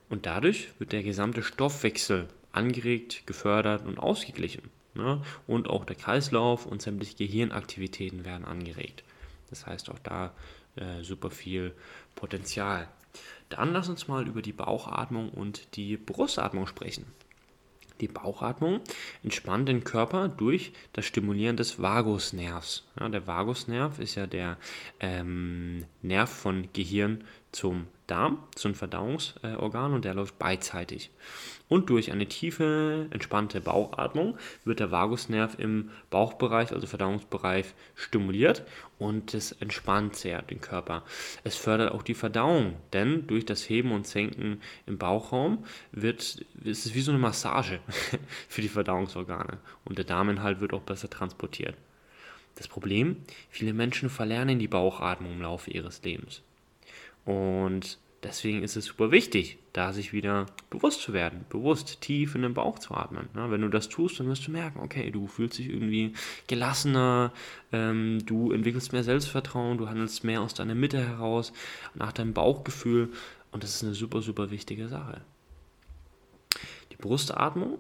Und 0.09 0.27
dadurch 0.27 0.69
wird 0.79 0.93
der 0.93 1.03
gesamte 1.03 1.43
Stoffwechsel 1.43 2.29
angeregt, 2.53 3.27
gefördert 3.27 3.87
und 3.87 3.99
ausgeglichen. 3.99 4.63
Ne? 4.95 5.23
Und 5.47 5.69
auch 5.69 5.85
der 5.85 5.97
Kreislauf 5.97 6.67
und 6.67 6.83
sämtliche 6.83 7.17
Gehirnaktivitäten 7.17 8.25
werden 8.25 8.45
angeregt. 8.45 9.05
Das 9.51 9.67
heißt 9.67 9.91
auch 9.91 9.99
da 9.99 10.33
äh, 10.77 11.03
super 11.03 11.31
viel 11.31 11.75
Potenzial. 12.15 12.89
Dann 13.49 13.73
lass 13.73 13.89
uns 13.89 14.09
mal 14.09 14.27
über 14.27 14.43
die 14.43 14.53
Bauchatmung 14.53 15.31
und 15.31 15.77
die 15.77 15.97
Brustatmung 15.97 16.67
sprechen. 16.67 17.05
Die 18.01 18.09
Bauchatmung 18.09 18.81
entspannt 19.23 19.69
den 19.69 19.85
Körper 19.85 20.29
durch 20.29 20.73
das 20.93 21.05
Stimulieren 21.05 21.57
des 21.57 21.81
Vagusnervs. 21.81 22.87
Ja, 22.99 23.09
der 23.09 23.27
Vagusnerv 23.27 23.99
ist 23.99 24.15
ja 24.15 24.27
der 24.27 24.57
ähm, 25.01 25.85
Nerv 26.03 26.31
von 26.31 26.69
Gehirn 26.73 27.25
zum 27.53 27.87
Darm, 28.07 28.39
zum 28.55 28.75
Verdauungsorgan 28.75 29.93
und 29.93 30.05
der 30.05 30.15
läuft 30.15 30.39
beidseitig. 30.39 31.11
Und 31.69 31.89
durch 31.89 32.11
eine 32.11 32.27
tiefe, 32.27 33.07
entspannte 33.11 33.61
Bauchatmung 33.61 34.37
wird 34.65 34.81
der 34.81 34.91
Vagusnerv 34.91 35.59
im 35.59 35.91
Bauchbereich, 36.11 36.73
also 36.73 36.89
Verdauungsbereich, 36.89 37.67
stimuliert 37.95 38.65
und 38.99 39.35
es 39.35 39.53
entspannt 39.53 40.17
sehr 40.17 40.43
den 40.43 40.61
Körper. 40.61 41.05
Es 41.45 41.55
fördert 41.57 41.93
auch 41.93 42.03
die 42.03 42.15
Verdauung, 42.15 42.75
denn 42.93 43.29
durch 43.29 43.45
das 43.45 43.69
Heben 43.69 43.93
und 43.93 44.07
Senken 44.07 44.61
im 44.87 44.99
Bauchraum 44.99 45.65
wird, 45.93 46.45
ist 46.65 46.87
es 46.87 46.95
wie 46.95 47.01
so 47.01 47.13
eine 47.13 47.21
Massage 47.21 47.79
für 48.49 48.63
die 48.63 48.69
Verdauungsorgane 48.69 49.59
und 49.85 49.99
der 49.99 50.05
Darminhalt 50.05 50.61
wird 50.61 50.73
auch 50.73 50.83
besser 50.83 51.09
transportiert. 51.09 51.77
Das 52.57 52.67
Problem, 52.67 53.17
viele 53.49 53.73
Menschen 53.73 54.11
verlernen 54.11 54.59
die 54.59 54.69
Bauchatmung 54.69 55.35
im 55.35 55.43
Laufe 55.43 55.71
ihres 55.71 56.03
Lebens. 56.03 56.43
Und 57.25 57.99
deswegen 58.23 58.63
ist 58.63 58.77
es 58.77 58.87
super 58.87 59.11
wichtig, 59.11 59.59
da 59.73 59.93
sich 59.93 60.13
wieder 60.13 60.47
bewusst 60.69 61.03
zu 61.03 61.13
werden, 61.13 61.45
bewusst 61.49 62.01
tief 62.01 62.35
in 62.35 62.43
den 62.43 62.55
Bauch 62.55 62.79
zu 62.79 62.95
atmen. 62.95 63.29
Ja, 63.35 63.51
wenn 63.51 63.61
du 63.61 63.69
das 63.69 63.89
tust, 63.89 64.19
dann 64.19 64.29
wirst 64.29 64.47
du 64.47 64.51
merken, 64.51 64.81
okay, 64.81 65.11
du 65.11 65.27
fühlst 65.27 65.59
dich 65.59 65.69
irgendwie 65.69 66.15
gelassener, 66.47 67.33
ähm, 67.73 68.25
du 68.27 68.53
entwickelst 68.53 68.93
mehr 68.93 69.05
Selbstvertrauen, 69.05 69.79
du 69.79 69.89
handelst 69.89 70.25
mehr 70.25 70.43
aus 70.43 70.55
deiner 70.55 70.75
Mitte 70.75 70.99
heraus, 70.99 71.53
nach 71.95 72.13
deinem 72.13 72.35
Bauchgefühl 72.35 73.11
und 73.53 73.63
das 73.63 73.77
ist 73.77 73.85
eine 73.85 73.95
super, 73.95 74.23
super 74.23 74.51
wichtige 74.51 74.89
Sache. 74.89 75.21
Die 76.91 76.97
Brustatmung 76.97 77.79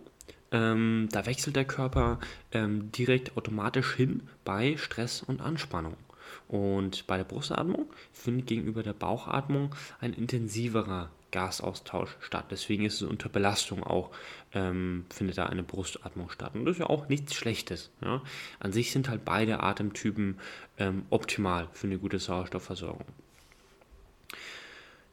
ähm, 0.52 1.08
da 1.12 1.26
wechselt 1.26 1.56
der 1.56 1.64
Körper 1.64 2.18
ähm, 2.52 2.90
direkt 2.92 3.36
automatisch 3.36 3.94
hin 3.94 4.22
bei 4.44 4.76
Stress 4.76 5.22
und 5.22 5.40
Anspannung. 5.40 5.96
Und 6.48 7.06
bei 7.06 7.16
der 7.16 7.24
Brustatmung 7.24 7.86
findet 8.12 8.46
gegenüber 8.46 8.82
der 8.82 8.92
Bauchatmung 8.92 9.74
ein 10.00 10.12
intensiverer 10.12 11.10
Gasaustausch 11.30 12.16
statt. 12.20 12.46
Deswegen 12.50 12.84
ist 12.84 12.94
es 12.94 13.02
unter 13.02 13.28
Belastung 13.28 13.84
auch, 13.84 14.10
ähm, 14.52 15.06
findet 15.10 15.38
da 15.38 15.46
eine 15.46 15.62
Brustatmung 15.62 16.30
statt. 16.30 16.54
Und 16.54 16.64
das 16.64 16.76
ist 16.76 16.80
ja 16.80 16.86
auch 16.86 17.08
nichts 17.08 17.34
Schlechtes. 17.34 17.90
Ja? 18.02 18.22
An 18.58 18.72
sich 18.72 18.90
sind 18.90 19.08
halt 19.08 19.24
beide 19.24 19.62
Atemtypen 19.62 20.38
ähm, 20.78 21.04
optimal 21.10 21.68
für 21.72 21.86
eine 21.86 21.98
gute 21.98 22.18
Sauerstoffversorgung. 22.18 23.06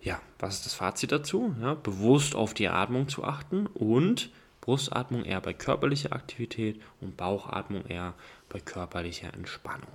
Ja, 0.02 0.22
was 0.40 0.56
ist 0.56 0.66
das 0.66 0.74
Fazit 0.74 1.12
dazu? 1.12 1.56
Ja, 1.62 1.74
bewusst 1.74 2.36
auf 2.36 2.54
die 2.54 2.70
Atmung 2.70 3.10
zu 3.10 3.24
achten 3.24 3.68
und 3.68 4.30
Brustatmung 4.62 5.24
eher 5.24 5.42
bei 5.42 5.54
körperlicher 5.54 6.14
Aktivität 6.14 6.82
und 7.02 7.18
Bauchatmung 7.18 7.86
eher 7.86 8.14
bei 8.50 8.60
körperlicher 8.60 9.34
Entspannung. 9.34 9.92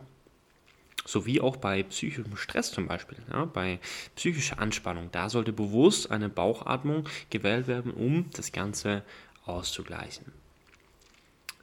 Sowie 1.04 1.40
auch 1.40 1.56
bei 1.56 1.82
psychischem 1.82 2.37
Stress 2.37 2.73
zum 2.73 2.87
Beispiel, 2.87 3.18
ja, 3.30 3.44
bei 3.44 3.80
psychischer 4.16 4.59
Anspannung. 4.59 5.11
Da 5.12 5.28
sollte 5.28 5.52
bewusst 5.52 6.11
eine 6.11 6.28
Bauchatmung 6.28 7.09
gewählt 7.30 7.66
werden, 7.66 7.92
um 7.92 8.30
das 8.35 8.52
Ganze 8.52 9.02
auszugleichen. 9.44 10.32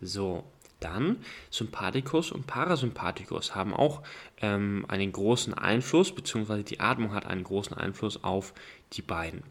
So, 0.01 0.43
dann 0.79 1.17
Sympathikus 1.49 2.31
und 2.31 2.47
Parasympathikus 2.47 3.55
haben 3.55 3.73
auch 3.73 4.01
ähm, 4.41 4.85
einen 4.87 5.11
großen 5.11 5.53
Einfluss, 5.53 6.13
beziehungsweise 6.13 6.63
die 6.63 6.79
Atmung 6.79 7.13
hat 7.13 7.25
einen 7.25 7.43
großen 7.43 7.75
Einfluss 7.75 8.23
auf 8.23 8.53
die 8.93 9.01
beiden. 9.01 9.43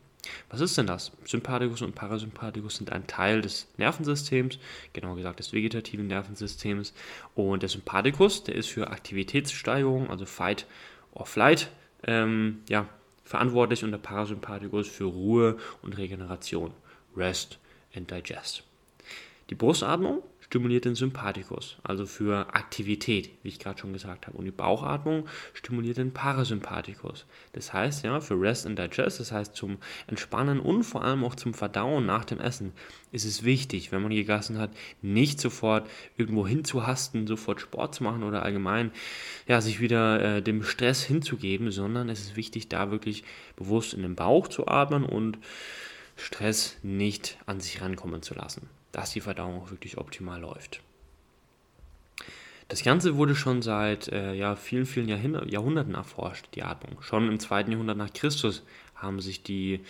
Was 0.50 0.60
ist 0.60 0.76
denn 0.76 0.86
das? 0.86 1.12
Sympathikus 1.24 1.82
und 1.82 1.94
Parasympathikus 1.94 2.76
sind 2.76 2.92
ein 2.92 3.06
Teil 3.06 3.40
des 3.40 3.68
Nervensystems, 3.76 4.58
genauer 4.92 5.16
gesagt 5.16 5.38
des 5.38 5.52
vegetativen 5.52 6.06
Nervensystems. 6.06 6.92
Und 7.34 7.62
der 7.62 7.68
Sympathikus, 7.68 8.44
der 8.44 8.54
ist 8.54 8.68
für 8.68 8.90
Aktivitätssteigerung, 8.90 10.10
also 10.10 10.26
Fight 10.26 10.66
or 11.12 11.26
Flight, 11.26 11.70
ähm, 12.04 12.62
ja, 12.68 12.86
verantwortlich 13.24 13.84
und 13.84 13.90
der 13.90 13.98
Parasympathikus 13.98 14.88
für 14.88 15.04
Ruhe 15.04 15.58
und 15.82 15.96
Regeneration, 15.98 16.72
Rest 17.16 17.58
and 17.94 18.10
Digest. 18.10 18.67
Die 19.50 19.54
Brustatmung 19.54 20.22
stimuliert 20.40 20.84
den 20.84 20.94
Sympathikus, 20.94 21.76
also 21.82 22.04
für 22.04 22.54
Aktivität, 22.54 23.30
wie 23.42 23.48
ich 23.48 23.58
gerade 23.58 23.78
schon 23.78 23.94
gesagt 23.94 24.26
habe. 24.26 24.36
Und 24.36 24.44
die 24.44 24.50
Bauchatmung 24.50 25.26
stimuliert 25.54 25.96
den 25.96 26.12
Parasympathikus. 26.12 27.24
Das 27.52 27.72
heißt, 27.72 28.04
ja, 28.04 28.20
für 28.20 28.38
Rest 28.38 28.66
and 28.66 28.78
Digest, 28.78 29.20
das 29.20 29.32
heißt 29.32 29.56
zum 29.56 29.78
Entspannen 30.06 30.60
und 30.60 30.84
vor 30.84 31.02
allem 31.02 31.24
auch 31.24 31.34
zum 31.34 31.54
Verdauen 31.54 32.04
nach 32.04 32.26
dem 32.26 32.40
Essen, 32.40 32.72
ist 33.10 33.24
es 33.24 33.42
wichtig, 33.42 33.90
wenn 33.90 34.02
man 34.02 34.10
gegessen 34.10 34.58
hat, 34.58 34.70
nicht 35.00 35.40
sofort 35.40 35.88
irgendwo 36.18 36.46
hinzuhasten, 36.46 37.26
sofort 37.26 37.60
Sport 37.60 37.94
zu 37.94 38.04
machen 38.04 38.22
oder 38.22 38.42
allgemein 38.42 38.90
ja, 39.46 39.62
sich 39.62 39.80
wieder 39.80 40.36
äh, 40.36 40.42
dem 40.42 40.62
Stress 40.62 41.02
hinzugeben, 41.02 41.70
sondern 41.70 42.10
es 42.10 42.20
ist 42.20 42.36
wichtig, 42.36 42.68
da 42.68 42.90
wirklich 42.90 43.24
bewusst 43.56 43.94
in 43.94 44.02
den 44.02 44.14
Bauch 44.14 44.48
zu 44.48 44.66
atmen 44.66 45.04
und 45.04 45.38
Stress 46.16 46.76
nicht 46.82 47.38
an 47.46 47.60
sich 47.60 47.80
rankommen 47.80 48.22
zu 48.22 48.34
lassen 48.34 48.68
dass 48.92 49.10
die 49.10 49.20
Verdauung 49.20 49.62
auch 49.62 49.70
wirklich 49.70 49.98
optimal 49.98 50.40
läuft. 50.40 50.80
Das 52.68 52.82
Ganze 52.82 53.16
wurde 53.16 53.34
schon 53.34 53.62
seit 53.62 54.08
äh, 54.08 54.34
ja, 54.34 54.54
vielen, 54.54 54.84
vielen 54.84 55.08
Jahrhunderten 55.08 55.94
erforscht, 55.94 56.48
die 56.54 56.62
Atmung. 56.62 57.00
Schon 57.00 57.26
im 57.26 57.40
zweiten 57.40 57.72
Jahrhundert 57.72 57.96
nach 57.96 58.12
Christus 58.12 58.62
haben 58.94 59.20
sich 59.20 59.42
die 59.42 59.80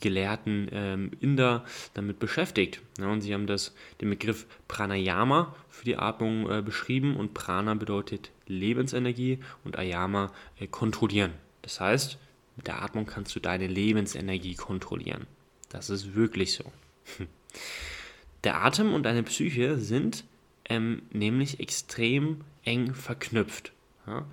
gelehrten 0.00 0.68
ähm, 0.72 1.12
Inder 1.20 1.64
damit 1.94 2.18
beschäftigt. 2.18 2.82
Ja, 2.98 3.06
und 3.06 3.22
sie 3.22 3.32
haben 3.32 3.46
das, 3.46 3.74
den 4.02 4.10
Begriff 4.10 4.46
Pranayama 4.68 5.54
für 5.70 5.86
die 5.86 5.96
Atmung 5.96 6.50
äh, 6.50 6.60
beschrieben 6.60 7.16
und 7.16 7.32
Prana 7.32 7.74
bedeutet 7.74 8.30
Lebensenergie 8.46 9.38
und 9.64 9.78
Ayama 9.78 10.32
äh, 10.60 10.66
kontrollieren. 10.66 11.32
Das 11.62 11.80
heißt, 11.80 12.18
mit 12.56 12.66
der 12.66 12.82
Atmung 12.82 13.06
kannst 13.06 13.34
du 13.34 13.40
deine 13.40 13.66
Lebensenergie 13.66 14.54
kontrollieren. 14.54 15.26
Das 15.70 15.88
ist 15.88 16.14
wirklich 16.14 16.52
so. 16.52 16.64
Der 18.44 18.64
Atem 18.64 18.92
und 18.92 19.04
deine 19.04 19.22
Psyche 19.22 19.78
sind 19.78 20.24
ähm, 20.64 21.02
nämlich 21.12 21.60
extrem 21.60 22.42
eng 22.64 22.94
verknüpft. 22.94 23.72
Ja? 24.06 24.26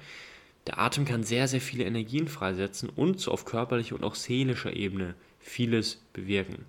Der 0.67 0.79
Atem 0.79 1.05
kann 1.05 1.23
sehr, 1.23 1.47
sehr 1.47 1.61
viele 1.61 1.83
Energien 1.83 2.27
freisetzen 2.27 2.89
und 2.89 3.19
so 3.19 3.31
auf 3.31 3.45
körperlicher 3.45 3.95
und 3.95 4.03
auch 4.03 4.15
seelischer 4.15 4.75
Ebene 4.75 5.15
vieles 5.39 6.01
bewirken. 6.13 6.65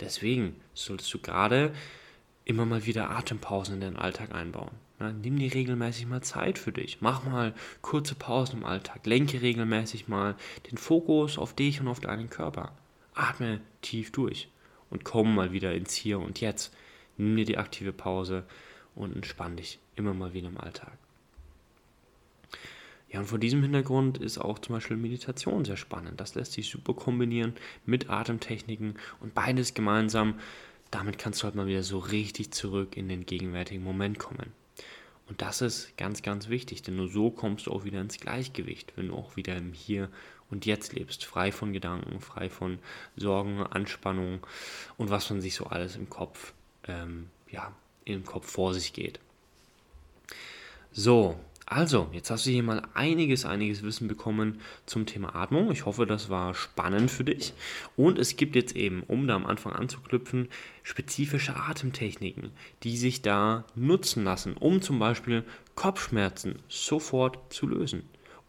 Deswegen 0.00 0.56
solltest 0.74 1.12
du 1.14 1.18
gerade 1.18 1.72
immer 2.44 2.66
mal 2.66 2.84
wieder 2.86 3.10
Atempausen 3.10 3.76
in 3.76 3.80
deinen 3.80 3.96
Alltag 3.96 4.34
einbauen. 4.34 4.72
Ja, 5.00 5.12
nimm 5.12 5.38
dir 5.38 5.52
regelmäßig 5.52 6.06
mal 6.06 6.22
Zeit 6.22 6.58
für 6.58 6.72
dich. 6.72 6.98
Mach 7.00 7.24
mal 7.24 7.54
kurze 7.82 8.14
Pausen 8.14 8.58
im 8.58 8.64
Alltag. 8.64 9.06
Lenke 9.06 9.42
regelmäßig 9.42 10.08
mal 10.08 10.34
den 10.70 10.78
Fokus 10.78 11.38
auf 11.38 11.54
dich 11.54 11.80
und 11.80 11.88
auf 11.88 12.00
deinen 12.00 12.30
Körper. 12.30 12.72
Atme 13.14 13.60
tief 13.80 14.12
durch 14.12 14.48
und 14.90 15.04
komm 15.04 15.34
mal 15.34 15.52
wieder 15.52 15.74
ins 15.74 15.94
Hier 15.94 16.18
und 16.18 16.40
Jetzt. 16.40 16.74
Nimm 17.16 17.36
dir 17.36 17.44
die 17.44 17.58
aktive 17.58 17.92
Pause 17.92 18.44
und 18.94 19.14
entspann 19.14 19.56
dich 19.56 19.78
immer 19.96 20.14
mal 20.14 20.34
wieder 20.34 20.48
im 20.48 20.58
Alltag. 20.58 20.98
Ja, 23.14 23.20
und 23.20 23.26
vor 23.26 23.38
diesem 23.38 23.62
Hintergrund 23.62 24.18
ist 24.18 24.38
auch 24.38 24.58
zum 24.58 24.74
Beispiel 24.74 24.96
Meditation 24.96 25.64
sehr 25.64 25.76
spannend. 25.76 26.20
Das 26.20 26.34
lässt 26.34 26.52
sich 26.52 26.68
super 26.68 26.94
kombinieren 26.94 27.54
mit 27.86 28.10
Atemtechniken 28.10 28.94
und 29.20 29.34
beides 29.34 29.74
gemeinsam. 29.74 30.40
Damit 30.90 31.18
kannst 31.18 31.40
du 31.40 31.44
halt 31.44 31.54
mal 31.54 31.68
wieder 31.68 31.84
so 31.84 31.98
richtig 31.98 32.50
zurück 32.50 32.96
in 32.96 33.08
den 33.08 33.24
gegenwärtigen 33.24 33.84
Moment 33.84 34.18
kommen. 34.18 34.52
Und 35.26 35.40
das 35.40 35.62
ist 35.62 35.96
ganz, 35.96 36.22
ganz 36.22 36.48
wichtig, 36.48 36.82
denn 36.82 36.96
nur 36.96 37.08
so 37.08 37.30
kommst 37.30 37.66
du 37.66 37.72
auch 37.72 37.84
wieder 37.84 38.00
ins 38.00 38.20
Gleichgewicht, 38.20 38.92
wenn 38.96 39.08
du 39.08 39.14
auch 39.14 39.36
wieder 39.36 39.56
im 39.56 39.72
Hier 39.72 40.10
und 40.50 40.66
Jetzt 40.66 40.92
lebst, 40.92 41.24
frei 41.24 41.50
von 41.50 41.72
Gedanken, 41.72 42.20
frei 42.20 42.50
von 42.50 42.78
Sorgen, 43.16 43.62
Anspannung 43.62 44.46
und 44.98 45.10
was 45.10 45.30
man 45.30 45.40
sich 45.40 45.54
so 45.54 45.66
alles 45.66 45.96
im 45.96 46.10
Kopf, 46.10 46.52
ähm, 46.86 47.30
ja, 47.50 47.74
im 48.04 48.24
Kopf 48.24 48.50
vor 48.50 48.74
sich 48.74 48.92
geht. 48.92 49.18
So, 50.92 51.40
also, 51.66 52.10
jetzt 52.12 52.30
hast 52.30 52.44
du 52.44 52.50
hier 52.50 52.62
mal 52.62 52.82
einiges, 52.92 53.46
einiges 53.46 53.82
Wissen 53.82 54.06
bekommen 54.06 54.60
zum 54.84 55.06
Thema 55.06 55.34
Atmung. 55.34 55.70
Ich 55.70 55.86
hoffe, 55.86 56.04
das 56.04 56.28
war 56.28 56.52
spannend 56.54 57.10
für 57.10 57.24
dich. 57.24 57.54
Und 57.96 58.18
es 58.18 58.36
gibt 58.36 58.54
jetzt 58.54 58.76
eben, 58.76 59.02
um 59.04 59.26
da 59.26 59.34
am 59.34 59.46
Anfang 59.46 59.72
anzuknüpfen, 59.72 60.48
spezifische 60.82 61.56
Atemtechniken, 61.56 62.50
die 62.82 62.98
sich 62.98 63.22
da 63.22 63.64
nutzen 63.74 64.24
lassen, 64.24 64.58
um 64.58 64.82
zum 64.82 64.98
Beispiel 64.98 65.42
Kopfschmerzen 65.74 66.58
sofort 66.68 67.52
zu 67.52 67.66
lösen. 67.66 68.02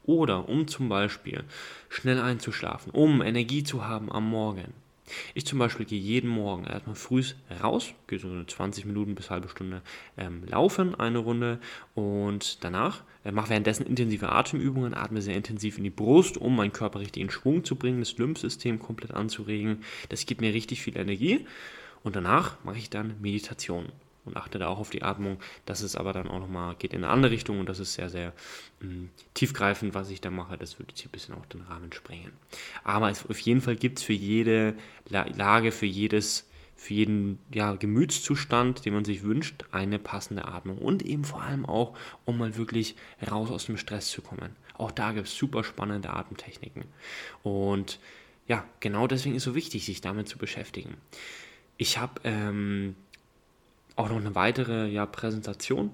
Oder 0.04 0.50
um 0.50 0.68
zum 0.68 0.90
Beispiel 0.90 1.46
schnell 1.88 2.20
einzuschlafen, 2.20 2.92
um 2.92 3.22
Energie 3.22 3.64
zu 3.64 3.88
haben 3.88 4.12
am 4.12 4.30
Morgen. 4.30 4.85
Ich 5.34 5.46
zum 5.46 5.60
Beispiel 5.60 5.86
gehe 5.86 6.00
jeden 6.00 6.30
Morgen 6.30 6.66
erstmal 6.66 6.96
früh 6.96 7.24
raus, 7.62 7.94
gehe 8.08 8.20
so 8.20 8.44
20 8.44 8.86
Minuten 8.86 9.16
bis 9.16 9.30
halbe 9.30 9.50
Stunde 9.50 9.82
ähm, 10.18 10.44
laufen, 10.48 10.96
eine 10.96 11.20
Runde 11.20 11.60
und 11.94 12.64
danach 12.64 13.04
äh, 13.24 13.32
mache 13.32 13.50
währenddessen 13.50 13.86
intensive 13.86 14.32
Atemübungen, 14.32 14.94
atme 14.94 15.22
sehr 15.22 15.36
intensiv 15.36 15.78
in 15.78 15.84
die 15.84 15.90
Brust, 15.90 16.38
um 16.38 16.56
meinen 16.56 16.74
Körper 16.74 17.00
richtig 17.00 17.22
in 17.22 17.30
Schwung 17.30 17.64
zu 17.64 17.76
bringen, 17.76 18.00
das 18.00 18.18
Lymphsystem 18.18 18.80
komplett 18.80 19.14
anzuregen. 19.14 19.84
Das 20.10 20.26
gibt 20.26 20.42
mir 20.42 20.54
richtig 20.54 20.82
viel 20.82 20.98
Energie 20.98 21.46
und 22.04 22.16
danach 22.16 22.64
mache 22.64 22.78
ich 22.78 22.90
dann 22.90 23.16
Meditation 23.22 23.86
und 24.26 24.38
achte 24.38 24.60
da 24.60 24.68
auch 24.68 24.80
auf 24.80 24.90
die 24.90 25.04
Atmung. 25.04 25.40
Das 25.66 25.82
ist 25.82 25.96
aber 25.96 26.14
dann 26.14 26.28
auch 26.28 26.40
nochmal, 26.40 26.76
geht 26.76 26.94
in 26.94 27.04
eine 27.04 27.12
andere 27.12 27.32
Richtung 27.32 27.60
und 27.60 27.70
das 27.70 27.80
ist 27.80 27.94
sehr, 27.94 28.10
sehr 28.10 28.34
mh, 28.80 28.90
mm, 28.90 29.10
tiefgreifend, 29.34 29.94
was 29.94 30.10
ich 30.10 30.22
da 30.22 30.32
mache. 30.32 30.58
Das 30.58 30.80
würde 30.80 30.92
jetzt 30.92 31.02
hier 31.02 31.10
ein 31.10 31.12
bisschen 31.12 31.36
auch 31.36 31.46
den 31.46 31.62
Rahmen 31.62 31.92
sprengen. 31.94 32.32
Aber 32.84 33.10
es, 33.10 33.26
auf 33.30 33.40
jeden 33.40 33.62
Fall 33.62 33.76
gibt 33.76 34.00
es 34.00 34.06
für 34.06 34.14
jede 34.14 34.76
Lage, 35.10 35.72
für 35.72 35.86
jedes 35.86 36.48
für 36.78 36.94
jeden 36.94 37.40
ja, 37.54 37.74
Gemütszustand, 37.74 38.86
den 38.86 38.94
man 38.94 39.06
sich 39.06 39.24
wünscht, 39.24 39.64
eine 39.72 39.98
passende 39.98 40.46
Atmung. 40.46 40.78
Und 40.78 41.04
eben 41.04 41.24
vor 41.24 41.42
allem 41.42 41.66
auch, 41.66 41.98
um 42.26 42.38
mal 42.38 42.58
wirklich 42.58 42.96
raus 43.32 43.50
aus 43.50 43.66
dem 43.66 43.78
Stress 43.78 44.10
zu 44.10 44.22
kommen. 44.22 44.56
Auch 44.78 44.92
da 44.92 45.14
gibt 45.14 45.28
es 45.28 45.38
super 45.38 45.64
spannende 45.64 46.10
Atemtechniken. 46.10 46.84
Und 47.44 48.00
ja, 48.48 48.66
genau 48.82 49.08
deswegen 49.08 49.36
ist 49.36 49.44
es 49.44 49.46
so 49.46 49.56
wichtig, 49.56 49.86
sich 49.86 50.02
damit 50.02 50.28
zu 50.28 50.38
beschäftigen. 50.38 50.98
Ich 51.78 51.98
habe 51.98 52.22
ähm, 52.24 52.96
auch 53.96 54.10
noch 54.10 54.18
eine 54.18 54.36
weitere 54.36 54.88
ja, 54.88 55.06
Präsentation 55.06 55.92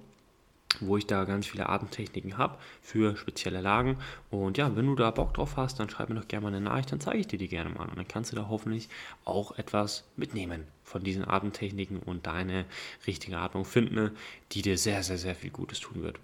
wo 0.80 0.98
ich 0.98 1.06
da 1.06 1.26
ganz 1.26 1.48
viele 1.48 1.68
Atemtechniken 1.68 2.38
habe 2.38 2.58
für 2.82 3.18
spezielle 3.18 3.62
Lagen. 3.62 3.98
Und 4.30 4.58
ja, 4.58 4.76
wenn 4.76 4.86
du 4.86 4.96
da 4.96 5.12
Bock 5.12 5.34
drauf 5.34 5.58
hast, 5.58 5.80
dann 5.80 5.90
schreib 5.90 6.10
mir 6.10 6.16
doch 6.16 6.28
gerne 6.28 6.44
mal 6.44 6.56
eine 6.56 6.62
Nachricht, 6.62 6.92
dann 6.92 7.00
zeige 7.00 7.20
ich 7.20 7.28
dir 7.28 7.38
die 7.38 7.48
gerne 7.48 7.70
mal. 7.70 7.88
Und 7.88 7.98
dann 7.98 8.08
kannst 8.08 8.32
du 8.32 8.36
da 8.36 8.48
hoffentlich 8.50 8.90
auch 9.26 9.58
etwas 9.58 10.04
mitnehmen 10.16 10.66
von 10.92 11.04
diesen 11.04 11.28
Atemtechniken 11.28 12.00
und 12.00 12.28
deine 12.28 12.66
richtige 13.08 13.38
Atmung 13.38 13.66
finden, 13.66 14.12
die 14.52 14.62
dir 14.62 14.78
sehr, 14.78 15.02
sehr, 15.04 15.18
sehr 15.18 15.36
viel 15.36 15.50
Gutes 15.50 15.80
tun 15.80 16.04
wird. 16.04 16.20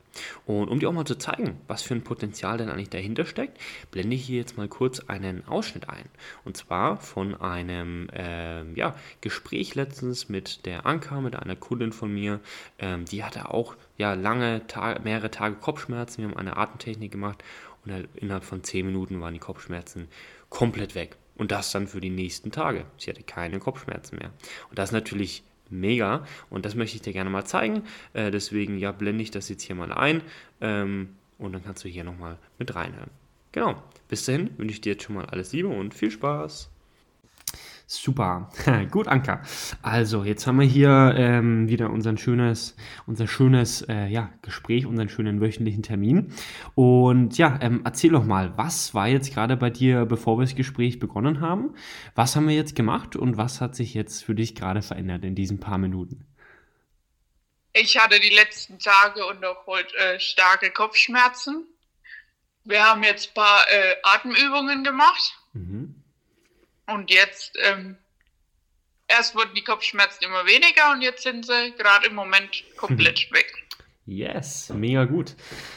Und 0.45 0.67
um 0.67 0.79
dir 0.79 0.89
auch 0.89 0.93
mal 0.93 1.05
zu 1.05 1.17
zeigen, 1.17 1.59
was 1.67 1.81
für 1.81 1.93
ein 1.93 2.03
Potenzial 2.03 2.57
denn 2.57 2.69
eigentlich 2.69 2.89
dahinter 2.89 3.25
steckt, 3.25 3.59
blende 3.91 4.15
ich 4.15 4.25
hier 4.25 4.38
jetzt 4.38 4.57
mal 4.57 4.67
kurz 4.67 5.00
einen 5.01 5.47
Ausschnitt 5.47 5.89
ein. 5.89 6.05
Und 6.43 6.57
zwar 6.57 6.97
von 6.97 7.39
einem 7.39 8.09
ähm, 8.13 8.75
ja, 8.75 8.95
Gespräch 9.21 9.75
letztens 9.75 10.27
mit 10.27 10.65
der 10.65 10.86
Anka, 10.86 11.21
mit 11.21 11.36
einer 11.36 11.55
Kundin 11.55 11.93
von 11.93 12.13
mir. 12.13 12.39
Ähm, 12.79 13.05
die 13.05 13.24
hatte 13.24 13.50
auch 13.50 13.75
ja, 13.97 14.13
lange, 14.13 14.67
Tage, 14.67 15.01
mehrere 15.01 15.31
Tage 15.31 15.55
Kopfschmerzen. 15.55 16.24
Wir 16.24 16.29
haben 16.29 16.38
eine 16.38 16.57
Atemtechnik 16.57 17.12
gemacht 17.12 17.43
und 17.86 18.07
innerhalb 18.15 18.43
von 18.43 18.63
10 18.63 18.86
Minuten 18.86 19.21
waren 19.21 19.33
die 19.33 19.39
Kopfschmerzen 19.39 20.09
komplett 20.50 20.95
weg. 20.95 21.15
Und 21.38 21.51
das 21.51 21.72
dann 21.72 21.88
für 21.88 22.01
die 22.01 22.10
nächsten 22.10 22.51
Tage. 22.51 22.86
Sie 22.98 23.10
hatte 23.10 23.24
keine 23.24 23.60
Kopfschmerzen 23.60 24.17
mehr. 24.17 24.32
Und 24.70 24.79
das 24.79 24.89
ist 24.89 24.94
natürlich 24.94 25.44
mega. 25.70 26.25
Und 26.50 26.65
das 26.65 26.75
möchte 26.75 26.96
ich 26.96 27.01
dir 27.01 27.13
gerne 27.13 27.29
mal 27.29 27.46
zeigen. 27.46 27.84
Äh, 28.13 28.32
deswegen 28.32 28.77
ja, 28.77 28.91
blende 28.91 29.24
ich 29.24 29.32
das 29.32 29.50
jetzt 29.50 29.63
hier 29.63 29.75
mal 29.75 29.91
ein. 29.91 30.22
Ähm, 30.62 31.10
und 31.38 31.53
dann 31.53 31.63
kannst 31.63 31.84
du 31.84 31.89
hier 31.89 32.03
nochmal 32.03 32.38
mit 32.58 32.74
reinhören. 32.74 33.12
Genau. 33.51 33.82
Bis 34.10 34.25
dahin 34.25 34.58
wünsche 34.58 34.74
ich 34.74 34.82
dir 34.82 34.94
jetzt 34.94 35.03
schon 35.03 35.15
mal 35.15 35.25
alles 35.25 35.53
Liebe 35.53 35.67
und 35.67 35.94
viel 35.94 36.12
Spaß. 36.12 36.70
Super. 37.89 38.50
Gut, 38.91 39.08
Anka. 39.08 39.41
Also, 39.82 40.25
jetzt 40.25 40.46
haben 40.46 40.60
wir 40.60 40.67
hier 40.67 41.15
ähm, 41.15 41.70
wieder 41.70 41.89
unser 41.89 42.17
schönes, 42.17 42.75
unser 43.06 43.27
schönes 43.27 43.82
äh, 43.84 44.08
ja, 44.08 44.29
Gespräch, 44.41 44.86
unseren 44.86 45.08
schönen 45.08 45.39
wöchentlichen 45.39 45.84
Termin. 45.84 46.34
Und 46.75 47.38
ja, 47.38 47.58
ähm, 47.62 47.84
erzähl 47.86 48.12
doch 48.12 48.25
mal, 48.25 48.58
was 48.58 48.94
war 48.94 49.08
jetzt 49.08 49.34
gerade 49.34 49.56
bei 49.56 49.70
dir, 49.70 50.06
bevor 50.06 50.38
wir 50.38 50.44
das 50.44 50.56
Gespräch 50.56 51.00
begonnen 51.00 51.39
haben? 51.39 51.75
Was 52.13 52.36
haben 52.36 52.50
wir 52.50 52.56
jetzt 52.56 52.75
gemacht 52.75 53.15
und 53.15 53.38
was 53.38 53.62
hat 53.62 53.74
sich 53.74 53.94
jetzt 53.94 54.22
für 54.22 54.36
dich 54.36 54.53
gerade 54.53 54.82
verändert 54.82 55.24
in 55.24 55.34
diesen 55.34 55.62
paar 55.62 55.77
Minuten? 55.77 56.27
Ich 57.72 57.98
hatte 57.98 58.20
die 58.20 58.36
letzten 58.36 58.79
Tage 58.79 59.25
und 59.27 59.46
auch 59.46 59.65
heute 59.65 59.96
äh, 59.96 60.20
starke 60.20 60.72
Kopfschmerzen. 60.72 61.65
Wir 62.65 62.84
haben 62.84 63.03
jetzt 63.03 63.29
ein 63.29 63.34
paar 63.34 63.62
äh, 63.70 63.96
Atemübungen 64.03 64.84
gemacht. 64.84 65.39
Mhm. 65.53 65.97
Und 66.88 67.12
jetzt, 67.12 67.58
ähm, 67.63 67.98
erst 69.08 69.36
wurden 69.36 69.53
die 69.56 69.63
Kopfschmerzen 69.63 70.24
immer 70.24 70.46
weniger 70.46 70.91
und 70.94 71.01
jetzt 71.01 71.24
sind 71.24 71.46
sie 71.46 71.74
gerade 71.77 72.08
im 72.08 72.15
Moment 72.15 72.63
komplett 72.77 73.32
weg. 73.32 73.53
Yes, 74.06 74.72
mega 74.74 75.03
gut. 75.03 75.36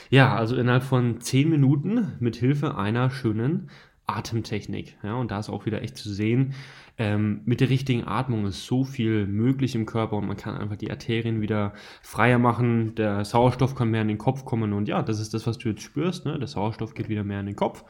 Ja, 0.09 0.37
also 0.37 0.57
innerhalb 0.57 0.85
von 0.85 1.21
zehn 1.21 1.51
Minuten 1.51 2.17
mit 2.21 2.37
Hilfe 2.37 2.77
einer 2.77 3.11
schönen 3.11 3.71
Atemtechnik. 4.07 4.97
Ja, 5.03 5.15
und 5.15 5.33
da 5.33 5.41
ist 5.41 5.49
auch 5.49 5.67
wieder 5.67 5.83
echt 5.83 5.97
zu 5.97 6.13
sehen, 6.13 6.55
ähm, 7.01 7.41
mit 7.47 7.63
der 7.63 7.71
richtigen 7.71 8.07
Atmung 8.07 8.45
ist 8.47 8.67
so 8.67 8.85
viel 8.85 9.27
möglich 9.27 9.75
im 9.75 9.87
Körper 9.87 10.17
und 10.17 10.27
man 10.27 10.37
kann 10.37 10.59
einfach 10.59 10.77
die 10.77 10.91
Arterien 10.91 11.41
wieder 11.41 11.73
freier 12.03 12.39
machen. 12.39 12.95
Der 12.95 13.25
Sauerstoff 13.25 13.75
kann 13.75 13.91
mehr 13.91 14.03
in 14.03 14.09
den 14.09 14.19
Kopf 14.19 14.45
kommen 14.45 14.75
und 14.75 14.87
ja, 14.87 15.03
das 15.03 15.19
ist 15.19 15.33
das, 15.33 15.47
was 15.47 15.57
du 15.57 15.71
jetzt 15.71 15.83
spürst. 15.83 16.27
Ne? 16.27 16.39
Der 16.39 16.47
Sauerstoff 16.47 16.93
geht 16.93 17.09
wieder 17.09 17.25
mehr 17.25 17.41
in 17.41 17.47
den 17.47 17.57
Kopf. 17.57 17.85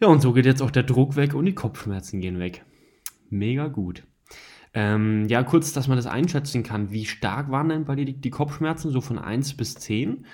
Ja, 0.00 0.08
und 0.08 0.20
so 0.20 0.32
geht 0.32 0.46
jetzt 0.46 0.62
auch 0.62 0.70
der 0.70 0.84
Druck 0.84 1.16
weg 1.16 1.34
und 1.34 1.44
die 1.44 1.54
Kopfschmerzen 1.54 2.20
gehen 2.20 2.38
weg. 2.38 2.64
Mega 3.30 3.66
gut. 3.66 4.04
Ähm, 4.74 5.26
ja, 5.28 5.42
kurz, 5.42 5.72
dass 5.72 5.88
man 5.88 5.96
das 5.96 6.06
einschätzen 6.06 6.62
kann. 6.62 6.90
Wie 6.90 7.06
stark 7.06 7.50
waren 7.50 7.68
denn 7.68 7.84
bei 7.84 7.96
dir 7.96 8.04
die, 8.04 8.20
die 8.20 8.30
Kopfschmerzen, 8.30 8.90
so 8.90 9.00
von 9.00 9.18
1 9.18 9.56
bis 9.56 9.74
10? 9.74 10.26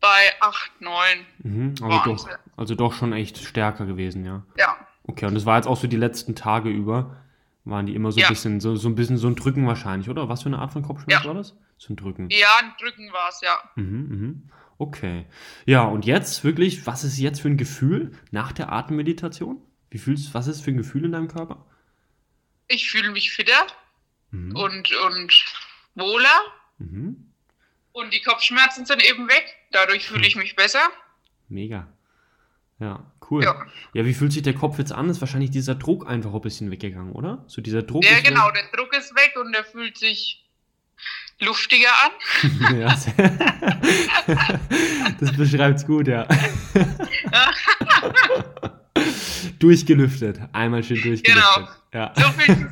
Bei 0.00 0.08
8, 0.40 0.80
9. 0.80 0.94
Mhm, 1.42 1.74
also, 1.82 2.00
doch, 2.04 2.28
also 2.56 2.74
doch 2.74 2.92
schon 2.92 3.12
echt 3.12 3.38
stärker 3.38 3.86
gewesen, 3.86 4.24
ja. 4.24 4.44
Ja. 4.58 4.76
Okay, 5.04 5.26
und 5.26 5.34
das 5.34 5.46
war 5.46 5.56
jetzt 5.56 5.66
auch 5.66 5.76
so 5.76 5.86
die 5.86 5.96
letzten 5.96 6.34
Tage 6.34 6.68
über, 6.68 7.16
waren 7.64 7.86
die 7.86 7.94
immer 7.94 8.12
so 8.12 8.20
ja. 8.20 8.26
ein 8.26 8.32
bisschen, 8.32 8.60
so, 8.60 8.76
so 8.76 8.88
ein 8.88 8.94
bisschen 8.94 9.16
so 9.16 9.28
ein 9.28 9.34
Drücken 9.34 9.66
wahrscheinlich, 9.66 10.10
oder? 10.10 10.28
Was 10.28 10.42
für 10.42 10.50
eine 10.50 10.58
Art 10.58 10.72
von 10.72 10.82
Kopfschmerz 10.82 11.22
ja. 11.22 11.28
war 11.28 11.34
das? 11.34 11.56
So 11.78 11.92
ein 11.92 11.96
Drücken. 11.96 12.28
Ja, 12.30 12.48
ein 12.60 12.74
Drücken 12.78 13.12
war 13.12 13.28
es, 13.30 13.40
ja. 13.40 13.58
Mhm, 13.76 14.08
mhm. 14.08 14.50
Okay. 14.78 15.26
Ja, 15.66 15.84
und 15.84 16.04
jetzt 16.04 16.44
wirklich, 16.44 16.86
was 16.86 17.04
ist 17.04 17.18
jetzt 17.18 17.40
für 17.40 17.48
ein 17.48 17.56
Gefühl 17.56 18.12
nach 18.30 18.52
der 18.52 18.72
Atemmeditation? 18.72 19.62
Wie 19.90 19.98
fühlst 19.98 20.34
was 20.34 20.48
ist 20.48 20.62
für 20.62 20.70
ein 20.70 20.76
Gefühl 20.76 21.04
in 21.04 21.12
deinem 21.12 21.28
Körper? 21.28 21.66
Ich 22.66 22.90
fühle 22.90 23.10
mich 23.10 23.32
fitter 23.32 23.66
mhm. 24.30 24.56
und, 24.56 24.92
und 25.06 25.44
wohler. 25.94 26.40
Mhm. 26.78 27.30
Und 27.92 28.12
die 28.12 28.22
Kopfschmerzen 28.22 28.86
sind 28.86 29.08
eben 29.08 29.28
weg. 29.28 29.44
Dadurch 29.70 30.06
fühle 30.06 30.26
ich 30.26 30.34
mich 30.34 30.56
besser. 30.56 30.90
Mega. 31.48 31.86
Ja, 32.80 33.12
cool. 33.30 33.44
Ja. 33.44 33.64
ja, 33.92 34.04
wie 34.04 34.14
fühlt 34.14 34.32
sich 34.32 34.42
der 34.42 34.54
Kopf 34.54 34.78
jetzt 34.78 34.92
an? 34.92 35.08
Ist 35.08 35.20
wahrscheinlich 35.20 35.50
dieser 35.50 35.76
Druck 35.76 36.08
einfach 36.08 36.34
ein 36.34 36.40
bisschen 36.40 36.72
weggegangen, 36.72 37.12
oder? 37.12 37.44
So 37.46 37.62
dieser 37.62 37.82
Druck. 37.82 38.04
Ja, 38.04 38.20
genau, 38.20 38.50
der 38.50 38.64
Druck 38.72 38.96
ist 38.96 39.14
weg 39.14 39.34
und 39.40 39.52
der 39.52 39.64
fühlt 39.64 39.96
sich 39.96 40.43
luftiger 41.40 41.90
an. 42.04 42.12
ja, 42.80 42.96
das 45.20 45.32
beschreibt 45.36 45.78
es 45.78 45.86
gut, 45.86 46.08
ja. 46.08 46.26
durchgelüftet. 49.58 50.40
Einmal 50.52 50.82
schön 50.82 51.00
durchgelüftet. 51.02 51.34
Genau. 51.56 51.68
Ja. 51.92 52.12
So 52.16 52.28
viel 52.30 52.70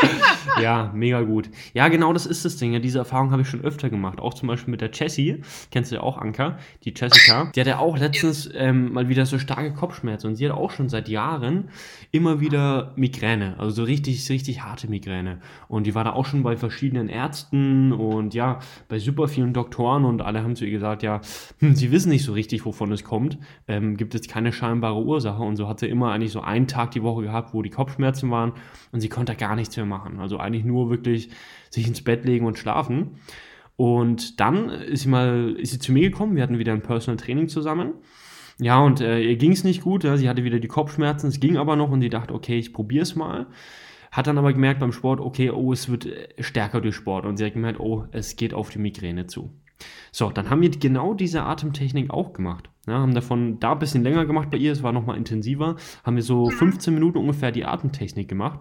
ja, 0.62 0.92
mega 0.94 1.22
gut. 1.22 1.50
Ja, 1.74 1.88
genau 1.88 2.12
das 2.12 2.26
ist 2.26 2.44
das 2.44 2.56
Ding. 2.56 2.72
Ja, 2.72 2.78
diese 2.78 2.98
Erfahrung 2.98 3.30
habe 3.30 3.42
ich 3.42 3.48
schon 3.48 3.62
öfter 3.62 3.90
gemacht. 3.90 4.20
Auch 4.20 4.34
zum 4.34 4.48
Beispiel 4.48 4.70
mit 4.70 4.80
der 4.80 4.90
Jessie. 4.92 5.42
Kennst 5.70 5.90
du 5.90 5.96
ja 5.96 6.02
auch, 6.02 6.18
Anka? 6.18 6.58
Die 6.84 6.94
Jessica. 6.96 7.50
Die 7.54 7.60
hat 7.60 7.66
ja 7.66 7.78
auch 7.78 7.98
letztens 7.98 8.48
ähm, 8.54 8.92
mal 8.92 9.08
wieder 9.08 9.26
so 9.26 9.38
starke 9.38 9.72
Kopfschmerzen. 9.72 10.28
Und 10.28 10.36
sie 10.36 10.48
hat 10.48 10.56
auch 10.56 10.70
schon 10.70 10.88
seit 10.88 11.08
Jahren 11.08 11.70
immer 12.12 12.40
wieder 12.40 12.92
Migräne. 12.96 13.56
Also 13.58 13.70
so 13.70 13.84
richtig, 13.84 14.28
richtig 14.30 14.62
harte 14.62 14.88
Migräne. 14.88 15.40
Und 15.68 15.86
die 15.86 15.94
war 15.94 16.04
da 16.04 16.12
auch 16.12 16.26
schon 16.26 16.42
bei 16.42 16.56
verschiedenen 16.56 17.08
Ärzten 17.08 17.92
und 17.92 18.34
ja, 18.34 18.60
bei 18.88 18.98
super 18.98 19.28
vielen 19.28 19.52
Doktoren. 19.52 20.04
Und 20.04 20.22
alle 20.22 20.42
haben 20.42 20.54
zu 20.54 20.64
ihr 20.64 20.70
gesagt, 20.70 21.02
ja, 21.02 21.20
hm, 21.58 21.74
sie 21.74 21.90
wissen 21.90 22.10
nicht 22.10 22.24
so 22.24 22.32
richtig, 22.32 22.64
wovon 22.64 22.92
es 22.92 23.04
kommt. 23.04 23.38
Ähm, 23.66 23.96
gibt 23.96 24.14
es 24.14 24.28
keine 24.28 24.52
scheinbare 24.52 25.02
Ursache. 25.02 25.42
Und 25.42 25.56
so 25.56 25.68
hat 25.68 25.80
sie 25.80 25.88
immer 25.88 26.12
eigentlich 26.12 26.32
so 26.32 26.40
einen 26.40 26.68
Tag 26.68 26.92
die 26.92 27.02
Woche 27.02 27.22
gehabt, 27.22 27.52
wo 27.52 27.62
die 27.62 27.70
Kopfschmerzen 27.70 28.30
waren 28.30 28.52
und 28.92 29.00
sie 29.00 29.08
konnte 29.08 29.34
gar 29.34 29.56
nichts 29.56 29.76
mehr 29.76 29.86
machen. 29.88 30.20
Also 30.20 30.38
eigentlich 30.38 30.64
nur 30.64 30.90
wirklich 30.90 31.30
sich 31.70 31.86
ins 31.86 32.02
Bett 32.02 32.24
legen 32.24 32.46
und 32.46 32.58
schlafen. 32.58 33.18
Und 33.76 34.40
dann 34.40 34.70
ist 34.70 35.02
sie 35.02 35.08
mal, 35.08 35.54
ist 35.58 35.70
sie 35.70 35.78
zu 35.78 35.92
mir 35.92 36.10
gekommen, 36.10 36.36
wir 36.36 36.42
hatten 36.42 36.58
wieder 36.58 36.72
ein 36.72 36.82
Personal 36.82 37.16
Training 37.16 37.48
zusammen. 37.48 37.94
Ja, 38.60 38.80
und 38.80 39.00
äh, 39.00 39.20
ihr 39.20 39.36
ging 39.36 39.52
es 39.52 39.62
nicht 39.62 39.82
gut, 39.82 40.02
ja, 40.02 40.16
sie 40.16 40.28
hatte 40.28 40.42
wieder 40.42 40.58
die 40.58 40.66
Kopfschmerzen, 40.66 41.28
es 41.28 41.38
ging 41.38 41.56
aber 41.56 41.76
noch 41.76 41.90
und 41.90 42.00
sie 42.00 42.10
dachte, 42.10 42.34
okay, 42.34 42.58
ich 42.58 42.72
probiere 42.72 43.04
es 43.04 43.14
mal. 43.14 43.46
Hat 44.10 44.26
dann 44.26 44.38
aber 44.38 44.52
gemerkt 44.52 44.80
beim 44.80 44.90
Sport, 44.90 45.20
okay, 45.20 45.50
oh, 45.50 45.72
es 45.72 45.88
wird 45.88 46.06
äh, 46.06 46.42
stärker 46.42 46.80
durch 46.80 46.96
Sport. 46.96 47.24
Und 47.24 47.36
sie 47.36 47.44
hat 47.44 47.52
gemerkt, 47.52 47.78
oh, 47.78 48.06
es 48.10 48.36
geht 48.36 48.54
auf 48.54 48.70
die 48.70 48.78
Migräne 48.78 49.26
zu. 49.26 49.52
So, 50.10 50.30
dann 50.30 50.50
haben 50.50 50.62
wir 50.62 50.70
genau 50.70 51.14
diese 51.14 51.44
Atemtechnik 51.44 52.10
auch 52.10 52.32
gemacht. 52.32 52.68
Ja, 52.86 52.94
haben 52.94 53.14
davon 53.14 53.60
da 53.60 53.72
ein 53.72 53.78
bisschen 53.78 54.02
länger 54.02 54.26
gemacht 54.26 54.50
bei 54.50 54.56
ihr, 54.56 54.72
es 54.72 54.82
war 54.82 54.92
nochmal 54.92 55.18
intensiver. 55.18 55.76
Haben 56.02 56.16
wir 56.16 56.22
so 56.22 56.50
15 56.50 56.92
mhm. 56.92 56.98
Minuten 56.98 57.18
ungefähr 57.18 57.52
die 57.52 57.64
Atemtechnik 57.64 58.28
gemacht. 58.28 58.60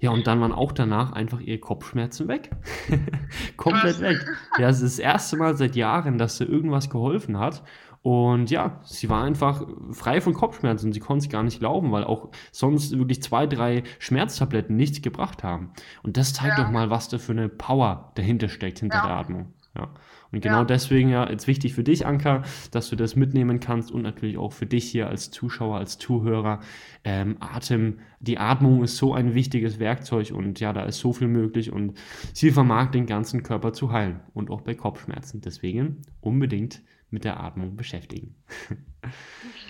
Ja, 0.00 0.10
und 0.10 0.26
dann 0.26 0.40
waren 0.40 0.52
auch 0.52 0.72
danach 0.72 1.12
einfach 1.12 1.40
ihre 1.40 1.58
Kopfschmerzen 1.58 2.28
weg. 2.28 2.50
Komplett 3.56 4.00
weg. 4.00 4.24
Ja, 4.58 4.68
es 4.68 4.80
ist 4.80 4.98
das 4.98 5.04
erste 5.04 5.36
Mal 5.36 5.56
seit 5.56 5.74
Jahren, 5.74 6.18
dass 6.18 6.36
sie 6.36 6.44
irgendwas 6.44 6.88
geholfen 6.88 7.38
hat. 7.38 7.64
Und 8.02 8.50
ja, 8.50 8.80
sie 8.84 9.10
war 9.10 9.24
einfach 9.24 9.66
frei 9.90 10.20
von 10.20 10.32
Kopfschmerzen. 10.32 10.92
Sie 10.92 11.00
konnte 11.00 11.26
es 11.26 11.32
gar 11.32 11.42
nicht 11.42 11.58
glauben, 11.58 11.90
weil 11.90 12.04
auch 12.04 12.30
sonst 12.52 12.96
wirklich 12.96 13.22
zwei, 13.22 13.46
drei 13.46 13.82
Schmerztabletten 13.98 14.76
nichts 14.76 15.02
gebracht 15.02 15.42
haben. 15.42 15.72
Und 16.04 16.16
das 16.16 16.32
zeigt 16.32 16.58
ja. 16.58 16.64
doch 16.64 16.70
mal, 16.70 16.90
was 16.90 17.08
da 17.08 17.18
für 17.18 17.32
eine 17.32 17.48
Power 17.48 18.12
dahinter 18.14 18.48
steckt, 18.48 18.78
hinter 18.78 18.98
ja. 18.98 19.06
der 19.06 19.16
Atmung. 19.16 19.52
Ja. 19.76 19.88
Und 20.30 20.40
genau 20.40 20.58
ja. 20.58 20.64
deswegen 20.64 21.08
ja 21.08 21.28
jetzt 21.28 21.46
wichtig 21.46 21.74
für 21.74 21.84
dich, 21.84 22.06
Anka, 22.06 22.42
dass 22.70 22.90
du 22.90 22.96
das 22.96 23.16
mitnehmen 23.16 23.60
kannst 23.60 23.90
und 23.90 24.02
natürlich 24.02 24.36
auch 24.36 24.52
für 24.52 24.66
dich 24.66 24.84
hier 24.84 25.08
als 25.08 25.30
Zuschauer, 25.30 25.78
als 25.78 25.98
Zuhörer. 25.98 26.60
Ähm, 27.04 27.36
Atem, 27.40 28.00
die 28.20 28.38
Atmung 28.38 28.82
ist 28.82 28.96
so 28.96 29.14
ein 29.14 29.34
wichtiges 29.34 29.78
Werkzeug 29.78 30.32
und 30.32 30.60
ja, 30.60 30.72
da 30.72 30.82
ist 30.84 30.98
so 30.98 31.12
viel 31.12 31.28
möglich 31.28 31.72
und 31.72 31.94
sie 32.32 32.50
vermag 32.50 32.90
den 32.90 33.06
ganzen 33.06 33.42
Körper 33.42 33.72
zu 33.72 33.92
heilen 33.92 34.20
und 34.34 34.50
auch 34.50 34.60
bei 34.60 34.74
Kopfschmerzen. 34.74 35.40
Deswegen 35.40 36.02
unbedingt 36.20 36.82
mit 37.10 37.24
der 37.24 37.40
Atmung 37.40 37.76
beschäftigen. 37.76 38.34